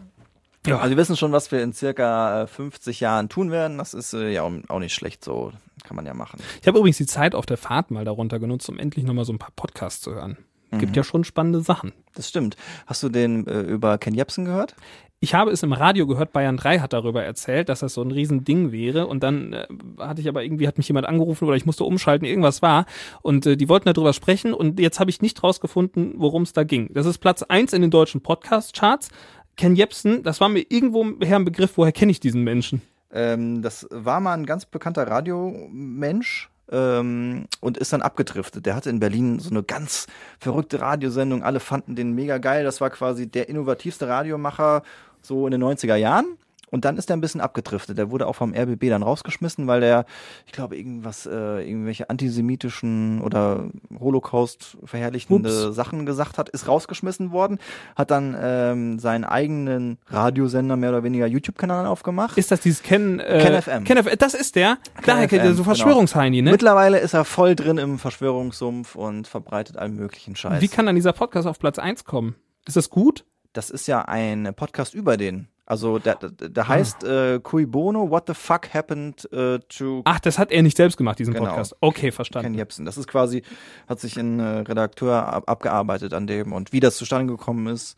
Ja. 0.67 0.79
Also 0.79 0.91
wir 0.91 0.97
wissen 0.97 1.17
schon, 1.17 1.33
was 1.33 1.53
wir 1.53 1.63
in 1.63 1.75
circa 1.75 2.43
äh, 2.43 2.47
50 2.47 3.01
Jahren 3.01 3.29
tun 3.29 3.51
werden. 3.51 3.77
Das 3.77 3.93
ist 3.93 4.15
äh, 4.15 4.31
ja 4.31 4.43
auch, 4.43 4.53
auch 4.69 4.79
nicht 4.79 4.95
schlecht 4.95 5.23
so. 5.23 5.53
Kann 5.85 5.97
man 5.97 6.07
ja 6.07 6.15
machen. 6.15 6.41
Ich 6.63 6.67
habe 6.67 6.79
übrigens 6.79 6.97
die 6.97 7.07
Zeit 7.07 7.35
auf 7.35 7.45
der 7.45 7.59
Fahrt 7.59 7.91
mal 7.91 8.07
darunter 8.07 8.39
genutzt, 8.39 8.69
um 8.71 8.79
endlich 8.79 9.05
nochmal 9.05 9.27
so 9.27 9.35
ein 9.35 9.39
paar 9.39 9.53
Podcasts 9.55 10.01
zu 10.01 10.15
hören. 10.15 10.39
Mhm. 10.71 10.79
Gibt 10.79 10.97
ja 10.97 11.05
schon 11.05 11.25
spannende 11.25 11.61
Sachen. 11.61 11.93
Das 12.15 12.29
stimmt. 12.29 12.57
Hast 12.87 13.03
du 13.03 13.11
den 13.11 13.47
äh, 13.47 13.61
über 13.61 13.99
Ken 13.99 14.15
Jebsen 14.15 14.47
gehört? 14.47 14.75
Ich 15.21 15.35
habe 15.35 15.51
es 15.51 15.63
im 15.63 15.73
Radio 15.73 16.07
gehört, 16.07 16.33
Bayern 16.33 16.59
3 16.59 16.81
hat 16.81 16.93
darüber 16.93 17.25
erzählt, 17.25 17.71
dass 17.71 17.81
das 17.81 17.95
so 17.95 18.03
ein 18.03 18.11
Riesending 18.11 18.73
wäre. 18.73 19.07
Und 19.07 19.23
dann 19.23 19.55
äh, 19.55 19.67
hatte 19.99 20.21
ich 20.21 20.29
aber 20.29 20.45
irgendwie, 20.45 20.69
hat 20.69 20.77
mich 20.77 20.89
jemand 20.89 21.07
angerufen 21.07 21.47
oder 21.47 21.57
ich 21.57 21.65
musste 21.65 21.85
umschalten, 21.85 22.27
irgendwas 22.27 22.61
war. 22.61 22.85
Und 23.23 23.47
äh, 23.47 23.57
die 23.57 23.69
wollten 23.69 23.91
darüber 23.93 24.13
sprechen 24.13 24.53
und 24.53 24.79
jetzt 24.79 25.01
habe 25.01 25.11
ich 25.11 25.23
nicht 25.23 25.43
rausgefunden, 25.43 26.15
worum 26.17 26.43
es 26.43 26.53
da 26.53 26.65
ging. 26.65 26.93
Das 26.93 27.07
ist 27.07 27.19
Platz 27.19 27.43
eins 27.43 27.73
in 27.73 27.81
den 27.81 27.91
deutschen 27.91 28.21
Podcast-Charts. 28.21 29.09
Ken 29.57 29.77
Jebsen, 29.77 30.23
das 30.23 30.41
war 30.41 30.49
mir 30.49 30.65
irgendwo 30.69 31.05
her 31.25 31.37
ein 31.37 31.45
Begriff, 31.45 31.79
woher 31.79 31.93
kenne 31.93 32.11
ich 32.11 32.21
diesen 32.21 32.43
Menschen? 32.43 32.83
Ähm, 33.13 33.63
das 33.63 33.87
war 33.91 34.21
mal 34.21 34.35
ein 34.35 34.45
ganz 34.45 34.67
bekannter 34.67 35.07
Radiomensch. 35.07 36.51
Ähm, 36.75 37.47
und 37.61 37.79
ist 37.79 37.93
dann 37.93 38.03
abgedriftet. 38.03 38.67
Der 38.67 38.75
hatte 38.75 38.91
in 38.91 38.99
Berlin 38.99 39.39
so 39.39 39.51
eine 39.51 39.63
ganz 39.63 40.09
verrückte 40.41 40.81
Radiosendung. 40.81 41.45
Alle 41.45 41.61
fanden 41.61 41.95
den 41.95 42.13
mega 42.13 42.39
geil. 42.39 42.65
Das 42.65 42.81
war 42.81 42.91
quasi 42.91 43.29
der 43.29 43.49
innovativste 43.49 44.09
Radiomacher 44.09 44.83
so 45.23 45.47
in 45.47 45.53
den 45.53 45.63
90er 45.63 45.95
Jahren. 45.95 46.27
Und 46.75 46.85
dann 46.85 46.97
ist 46.97 47.09
er 47.09 47.17
ein 47.17 47.21
bisschen 47.21 47.41
abgedriftet. 47.41 47.99
Der 47.99 48.11
wurde 48.11 48.27
auch 48.27 48.33
vom 48.33 48.53
RBB 48.53 48.89
dann 48.89 49.05
rausgeschmissen, 49.05 49.69
weil 49.69 49.81
der, 49.81 50.07
ich 50.45 50.51
glaube, 50.51 50.77
irgendwas, 50.77 51.25
äh, 51.25 51.31
irgendwelche 51.63 52.11
antisemitischen 52.11 53.21
oder 53.21 53.69
Holocaust 53.97 54.77
verherrlichende 54.85 55.69
Ups. 55.69 55.77
Sachen 55.77 56.05
gesagt 56.05 56.37
hat, 56.37 56.49
ist 56.49 56.67
rausgeschmissen 56.67 57.31
worden, 57.31 57.61
hat 57.95 58.11
dann 58.11 58.37
ähm, 58.37 58.99
seinen 58.99 59.23
eigenen 59.23 59.99
Radiosender 60.09 60.75
mehr 60.75 60.91
oder 60.91 61.05
weniger 61.05 61.29
YouTube-Kanal 61.29 61.87
aufgemacht. 61.87 62.37
Ist 62.37 62.51
das 62.51 62.59
dieses 62.59 62.83
Ken, 62.83 63.21
äh, 63.21 63.39
Ken 63.41 63.63
FM. 63.63 63.85
Ken 63.85 64.03
FM, 64.03 64.19
das 64.19 64.35
ist 64.35 64.57
der. 64.57 64.79
Daher 65.07 65.29
kennt 65.29 65.45
ihr 65.45 65.51
so 65.51 65.63
genau. 65.63 65.77
Verschwörungsheini, 65.77 66.43
ne? 66.43 66.51
Mittlerweile 66.51 66.99
ist 66.99 67.15
er 67.15 67.25
voll 67.25 67.55
drin 67.55 67.79
im 67.79 68.01
Verschwörungssumpf 68.01 68.97
und 68.97 69.29
verbreitet 69.29 69.77
allen 69.77 69.95
möglichen 69.95 70.35
Scheiß. 70.35 70.61
Wie 70.61 70.67
kann 70.67 70.87
dann 70.87 70.97
dieser 70.97 71.13
Podcast 71.13 71.47
auf 71.47 71.61
Platz 71.61 71.79
eins 71.79 72.03
kommen? 72.05 72.35
Ist 72.67 72.77
das 72.77 72.91
gut? 72.91 73.25
das 73.55 73.71
ist 73.71 73.87
ja 73.87 74.03
ein 74.03 74.53
Podcast 74.55 74.95
über 74.95 75.17
den. 75.17 75.49
Also 75.67 75.99
der, 75.99 76.19
Ah. 76.23 76.29
der 76.31 76.69
heißt 76.69 77.05
äh, 77.05 77.41
Cui 77.41 77.65
Bono, 77.65 78.11
What 78.11 78.25
the 78.27 78.35
fuck 78.35 78.75
happened 78.75 79.31
äh, 79.33 79.59
to 79.61 80.03
Ach, 80.05 80.21
das 80.21 80.39
hat 80.39 80.51
er 80.53 80.63
nicht 80.63 80.77
selbst 80.77 80.97
gemacht, 80.99 81.19
diesen 81.19 81.33
Genau. 81.33 81.47
Podcast. 81.47 81.75
Okay, 81.81 82.01
Ken 82.09 82.13
verstanden. 82.13 82.55
Jebsen. 82.55 82.85
Das 82.85 82.99
ist 82.99 83.09
quasi, 83.09 83.43
hat 83.89 83.99
sich 84.01 84.19
ein 84.19 84.41
äh, 84.41 84.45
Redakteur 84.61 85.27
ab, 85.27 85.45
abgearbeitet 85.49 86.13
an 86.13 86.27
dem 86.27 86.53
und 86.53 86.73
wie 86.73 86.81
das 86.81 86.97
zustande 86.97 87.33
gekommen 87.33 87.67
ist 87.69 87.97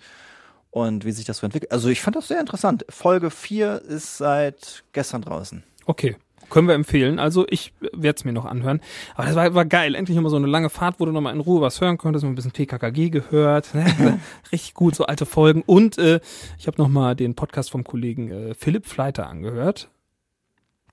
und 0.70 1.04
wie 1.04 1.10
sich 1.12 1.24
das 1.24 1.38
so 1.38 1.46
entwickelt. 1.46 1.72
Also 1.72 1.88
ich 1.88 2.00
fand 2.00 2.14
das 2.16 2.28
sehr 2.28 2.38
interessant. 2.38 2.84
Folge 2.88 3.30
4 3.30 3.82
ist 3.82 4.16
seit 4.18 4.84
gestern 4.92 5.22
draußen. 5.22 5.64
Okay. 5.86 6.16
Können 6.50 6.68
wir 6.68 6.74
empfehlen. 6.74 7.18
Also 7.18 7.46
ich 7.48 7.72
werde 7.80 8.16
es 8.16 8.24
mir 8.24 8.32
noch 8.32 8.44
anhören. 8.44 8.80
Aber 9.14 9.26
das 9.26 9.36
war, 9.36 9.54
war 9.54 9.64
geil. 9.64 9.94
Endlich 9.94 10.16
nochmal 10.16 10.30
so 10.30 10.36
eine 10.36 10.46
lange 10.46 10.70
Fahrt, 10.70 11.00
wo 11.00 11.04
du 11.04 11.12
nochmal 11.12 11.34
in 11.34 11.40
Ruhe 11.40 11.60
was 11.60 11.80
hören 11.80 11.98
konntest. 11.98 12.24
Mal 12.24 12.30
ein 12.30 12.34
bisschen 12.34 12.52
TKKG 12.52 13.10
gehört. 13.10 13.74
Ne? 13.74 14.20
Richtig 14.52 14.74
gut, 14.74 14.94
so 14.94 15.06
alte 15.06 15.26
Folgen. 15.26 15.62
Und 15.66 15.98
äh, 15.98 16.20
ich 16.58 16.66
habe 16.66 16.80
nochmal 16.80 17.16
den 17.16 17.34
Podcast 17.34 17.70
vom 17.70 17.84
Kollegen 17.84 18.30
äh, 18.30 18.54
Philipp 18.54 18.86
Fleiter 18.86 19.28
angehört. 19.28 19.88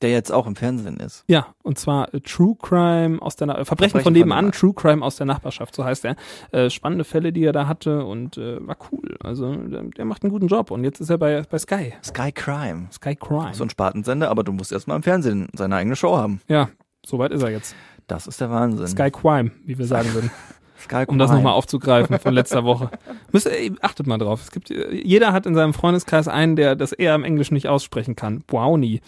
Der 0.03 0.11
jetzt 0.11 0.31
auch 0.33 0.45
im 0.47 0.55
Fernsehen 0.57 0.97
ist. 0.97 1.23
Ja, 1.27 1.47
und 1.63 1.79
zwar 1.79 2.13
äh, 2.13 2.19
True 2.19 2.55
Crime 2.61 3.21
aus 3.21 3.37
der 3.37 3.47
Na 3.47 3.53
Verbrechen, 3.63 3.91
Verbrechen 3.91 4.01
von 4.03 4.13
nebenan. 4.13 4.51
True 4.51 4.73
Crime 4.73 5.03
aus 5.03 5.15
der 5.15 5.25
Nachbarschaft, 5.25 5.73
so 5.73 5.85
heißt 5.85 6.03
er. 6.03 6.15
Äh, 6.51 6.69
spannende 6.69 7.05
Fälle, 7.05 7.31
die 7.31 7.45
er 7.45 7.53
da 7.53 7.67
hatte 7.67 8.03
und 8.05 8.37
äh, 8.37 8.57
war 8.67 8.75
cool. 8.91 9.15
Also 9.21 9.55
der, 9.55 9.83
der 9.83 10.03
macht 10.03 10.23
einen 10.23 10.31
guten 10.31 10.47
Job 10.47 10.71
und 10.71 10.83
jetzt 10.83 10.99
ist 10.99 11.09
er 11.09 11.17
bei, 11.17 11.43
bei 11.49 11.57
Sky. 11.57 11.93
Sky 12.03 12.33
Crime. 12.33 12.87
Sky 12.91 13.15
Crime. 13.15 13.53
So 13.53 13.63
ein 13.63 13.69
Spartensender, 13.69 14.29
aber 14.29 14.43
du 14.43 14.51
musst 14.51 14.73
erstmal 14.73 14.97
im 14.97 15.03
Fernsehen 15.03 15.47
seine 15.53 15.77
eigene 15.77 15.95
Show 15.95 16.17
haben. 16.17 16.41
ja, 16.47 16.69
soweit 17.05 17.31
ist 17.31 17.41
er 17.41 17.51
jetzt. 17.51 17.75
Das 18.07 18.27
ist 18.27 18.41
der 18.41 18.49
Wahnsinn. 18.51 18.87
Sky 18.87 19.09
Crime, 19.09 19.51
wie 19.65 19.77
wir 19.77 19.85
sagen 19.85 20.13
würden. 20.13 20.29
Sky 20.83 21.05
um 21.07 21.17
das 21.17 21.31
nochmal 21.31 21.53
aufzugreifen 21.53 22.17
von 22.19 22.33
letzter 22.33 22.63
Woche. 22.65 22.89
Müsst, 23.31 23.49
achtet 23.81 24.07
mal 24.07 24.17
drauf. 24.17 24.41
Es 24.41 24.51
gibt, 24.51 24.69
jeder 24.69 25.33
hat 25.33 25.45
in 25.45 25.55
seinem 25.55 25.73
Freundeskreis 25.73 26.27
einen, 26.27 26.55
der 26.55 26.75
das 26.75 26.91
eher 26.91 27.15
im 27.15 27.23
Englischen 27.23 27.53
nicht 27.53 27.67
aussprechen 27.67 28.15
kann. 28.15 28.43
Brownie. 28.47 29.01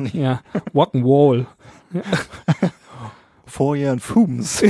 Nicht. 0.00 0.14
Ja. 0.14 0.40
Walk'n'Wall. 0.72 1.46
Vorjahr 3.46 3.98
Fums. 3.98 4.62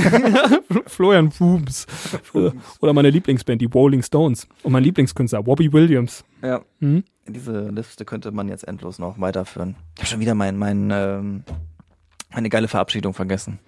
Florian 0.87 1.31
Fooms. 1.31 1.85
Oder 2.81 2.93
meine 2.93 3.09
Lieblingsband, 3.11 3.61
die 3.61 3.65
Rolling 3.73 4.01
Stones. 4.01 4.47
Und 4.63 4.71
mein 4.73 4.83
Lieblingskünstler, 4.83 5.43
Bobby 5.43 5.71
Williams. 5.71 6.23
ja. 6.41 6.61
Hm? 6.79 7.03
Diese 7.25 7.69
Liste 7.69 8.03
könnte 8.03 8.31
man 8.31 8.49
jetzt 8.49 8.67
endlos 8.67 8.99
noch 8.99 9.17
weiterführen. 9.17 9.77
Ich 9.95 10.01
habe 10.01 10.07
schon 10.09 10.19
wieder 10.19 10.35
mein, 10.35 10.57
mein, 10.57 10.89
ähm, 10.91 11.43
meine 12.33 12.49
geile 12.49 12.67
Verabschiedung 12.67 13.13
vergessen. 13.13 13.59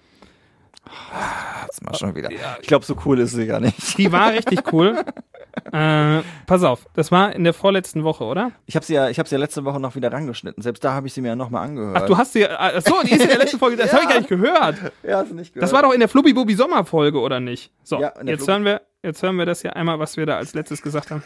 Scherz 1.66 1.80
mal 1.82 1.94
schon 1.94 2.14
wieder. 2.14 2.30
Ich 2.60 2.66
glaube, 2.68 2.84
so 2.84 2.96
cool 3.04 3.18
ist 3.20 3.32
sie 3.32 3.46
gar 3.46 3.60
nicht. 3.60 3.98
Die 3.98 4.10
war 4.12 4.32
richtig 4.32 4.72
cool. 4.72 5.04
äh, 5.72 6.20
pass 6.46 6.62
auf, 6.62 6.86
das 6.94 7.10
war 7.10 7.34
in 7.34 7.44
der 7.44 7.52
vorletzten 7.54 8.04
Woche, 8.04 8.24
oder? 8.24 8.52
Ich 8.66 8.76
habe 8.76 8.84
sie 8.84 8.94
ja, 8.94 9.08
ich 9.08 9.18
habe 9.18 9.28
sie 9.28 9.34
ja 9.34 9.38
letzte 9.40 9.64
Woche 9.64 9.80
noch 9.80 9.94
wieder 9.96 10.12
rangeschnitten. 10.12 10.62
Selbst 10.62 10.84
da 10.84 10.92
habe 10.92 11.06
ich 11.06 11.12
sie 11.12 11.20
mir 11.20 11.28
ja 11.28 11.36
nochmal 11.36 11.64
angehört. 11.66 11.96
Ach, 12.02 12.06
du 12.06 12.16
hast 12.18 12.32
sie, 12.34 12.46
ach 12.48 12.72
so, 12.84 12.94
die 13.02 13.12
ist 13.12 13.22
in 13.22 13.28
der 13.28 13.38
letzten 13.38 13.58
Folge, 13.58 13.76
das 13.76 13.86
Ja. 13.90 13.92
habe 13.94 14.02
ich 14.04 14.08
gar 14.10 14.18
nicht 14.18 14.28
gehört. 14.28 14.76
ja, 15.02 15.18
hast 15.18 15.30
du 15.30 15.34
nicht 15.34 15.52
gehört. 15.54 15.62
Das 15.64 15.72
war 15.72 15.82
doch 15.82 15.92
in 15.92 16.00
der 16.00 16.08
Flubbi-Bubi 16.08 16.54
Sommerfolge, 16.54 17.18
oder 17.20 17.40
nicht? 17.40 17.72
So, 17.82 18.00
Ja, 18.00 18.12
jetzt 18.24 18.42
Flubbi- 18.44 18.48
hören 18.52 18.64
wir, 18.64 18.80
jetzt 19.02 19.22
hören 19.22 19.36
wir 19.36 19.46
das 19.46 19.62
hier 19.62 19.74
einmal, 19.76 19.98
was 19.98 20.16
wir 20.16 20.26
da 20.26 20.36
als 20.36 20.54
letztes 20.54 20.82
gesagt 20.82 21.10
haben. 21.10 21.22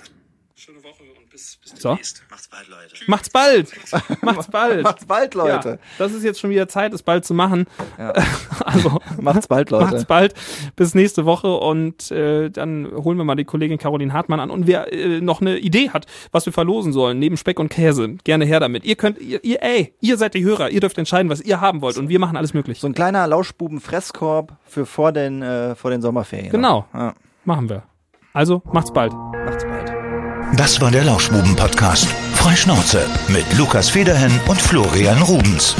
Bis, 1.40 1.56
bis 1.72 1.82
So. 1.82 1.88
demnächst. 1.90 2.22
Macht's 2.30 2.48
bald, 2.48 2.68
Leute. 2.68 2.94
Macht's 3.06 3.30
bald! 3.30 4.22
Macht's 4.22 4.46
bald! 4.48 4.82
Macht's 4.82 5.04
bald, 5.06 5.34
Leute. 5.34 5.68
Ja, 5.70 5.78
das 5.98 6.12
ist 6.12 6.22
jetzt 6.22 6.38
schon 6.38 6.50
wieder 6.50 6.68
Zeit, 6.68 6.92
es 6.92 7.02
bald 7.02 7.24
zu 7.24 7.32
machen. 7.34 7.66
Also, 8.62 9.00
Macht's 9.20 9.48
bald, 9.48 9.70
Leute. 9.70 9.86
macht's 9.86 10.04
bald. 10.04 10.34
Bis 10.76 10.94
nächste 10.94 11.24
Woche 11.24 11.48
und 11.56 12.10
äh, 12.10 12.50
dann 12.50 12.86
holen 12.92 13.16
wir 13.16 13.24
mal 13.24 13.34
die 13.36 13.44
Kollegin 13.46 13.78
Caroline 13.78 14.12
Hartmann 14.12 14.38
an. 14.38 14.50
Und 14.50 14.66
wer 14.66 14.92
äh, 14.92 15.20
noch 15.22 15.40
eine 15.40 15.56
Idee 15.58 15.90
hat, 15.90 16.06
was 16.30 16.44
wir 16.44 16.52
verlosen 16.52 16.92
sollen, 16.92 17.18
neben 17.18 17.36
Speck 17.38 17.58
und 17.58 17.70
Käse, 17.70 18.16
gerne 18.22 18.44
her 18.44 18.60
damit. 18.60 18.84
Ihr 18.84 18.96
könnt, 18.96 19.18
ihr, 19.18 19.42
ihr 19.42 19.62
ey, 19.62 19.94
ihr 20.00 20.18
seid 20.18 20.34
die 20.34 20.44
Hörer, 20.44 20.68
ihr 20.70 20.80
dürft 20.80 20.98
entscheiden, 20.98 21.30
was 21.30 21.40
ihr 21.40 21.60
haben 21.60 21.80
wollt 21.80 21.96
und 21.96 22.10
wir 22.10 22.18
machen 22.18 22.36
alles 22.36 22.52
möglich. 22.54 22.80
So 22.80 22.86
ein 22.86 22.94
kleiner 22.94 23.26
Lauschbuben-Fresskorb 23.26 24.52
für 24.66 24.84
vor 24.84 25.10
den, 25.12 25.40
äh, 25.42 25.74
vor 25.74 25.90
den 25.90 26.02
Sommerferien. 26.02 26.50
Genau. 26.50 26.86
Ja. 26.92 27.14
Machen 27.44 27.68
wir. 27.70 27.82
Also, 28.34 28.62
macht's 28.72 28.92
bald. 28.92 29.12
Macht's 29.12 29.64
bald. 29.64 29.69
Das 30.56 30.80
war 30.80 30.90
der 30.90 31.04
Lauschbuben-Podcast. 31.04 32.08
Freischnauze 32.34 33.06
mit 33.28 33.44
Lukas 33.56 33.88
Federhen 33.88 34.32
und 34.48 34.60
Florian 34.60 35.22
Rubens. 35.22 35.74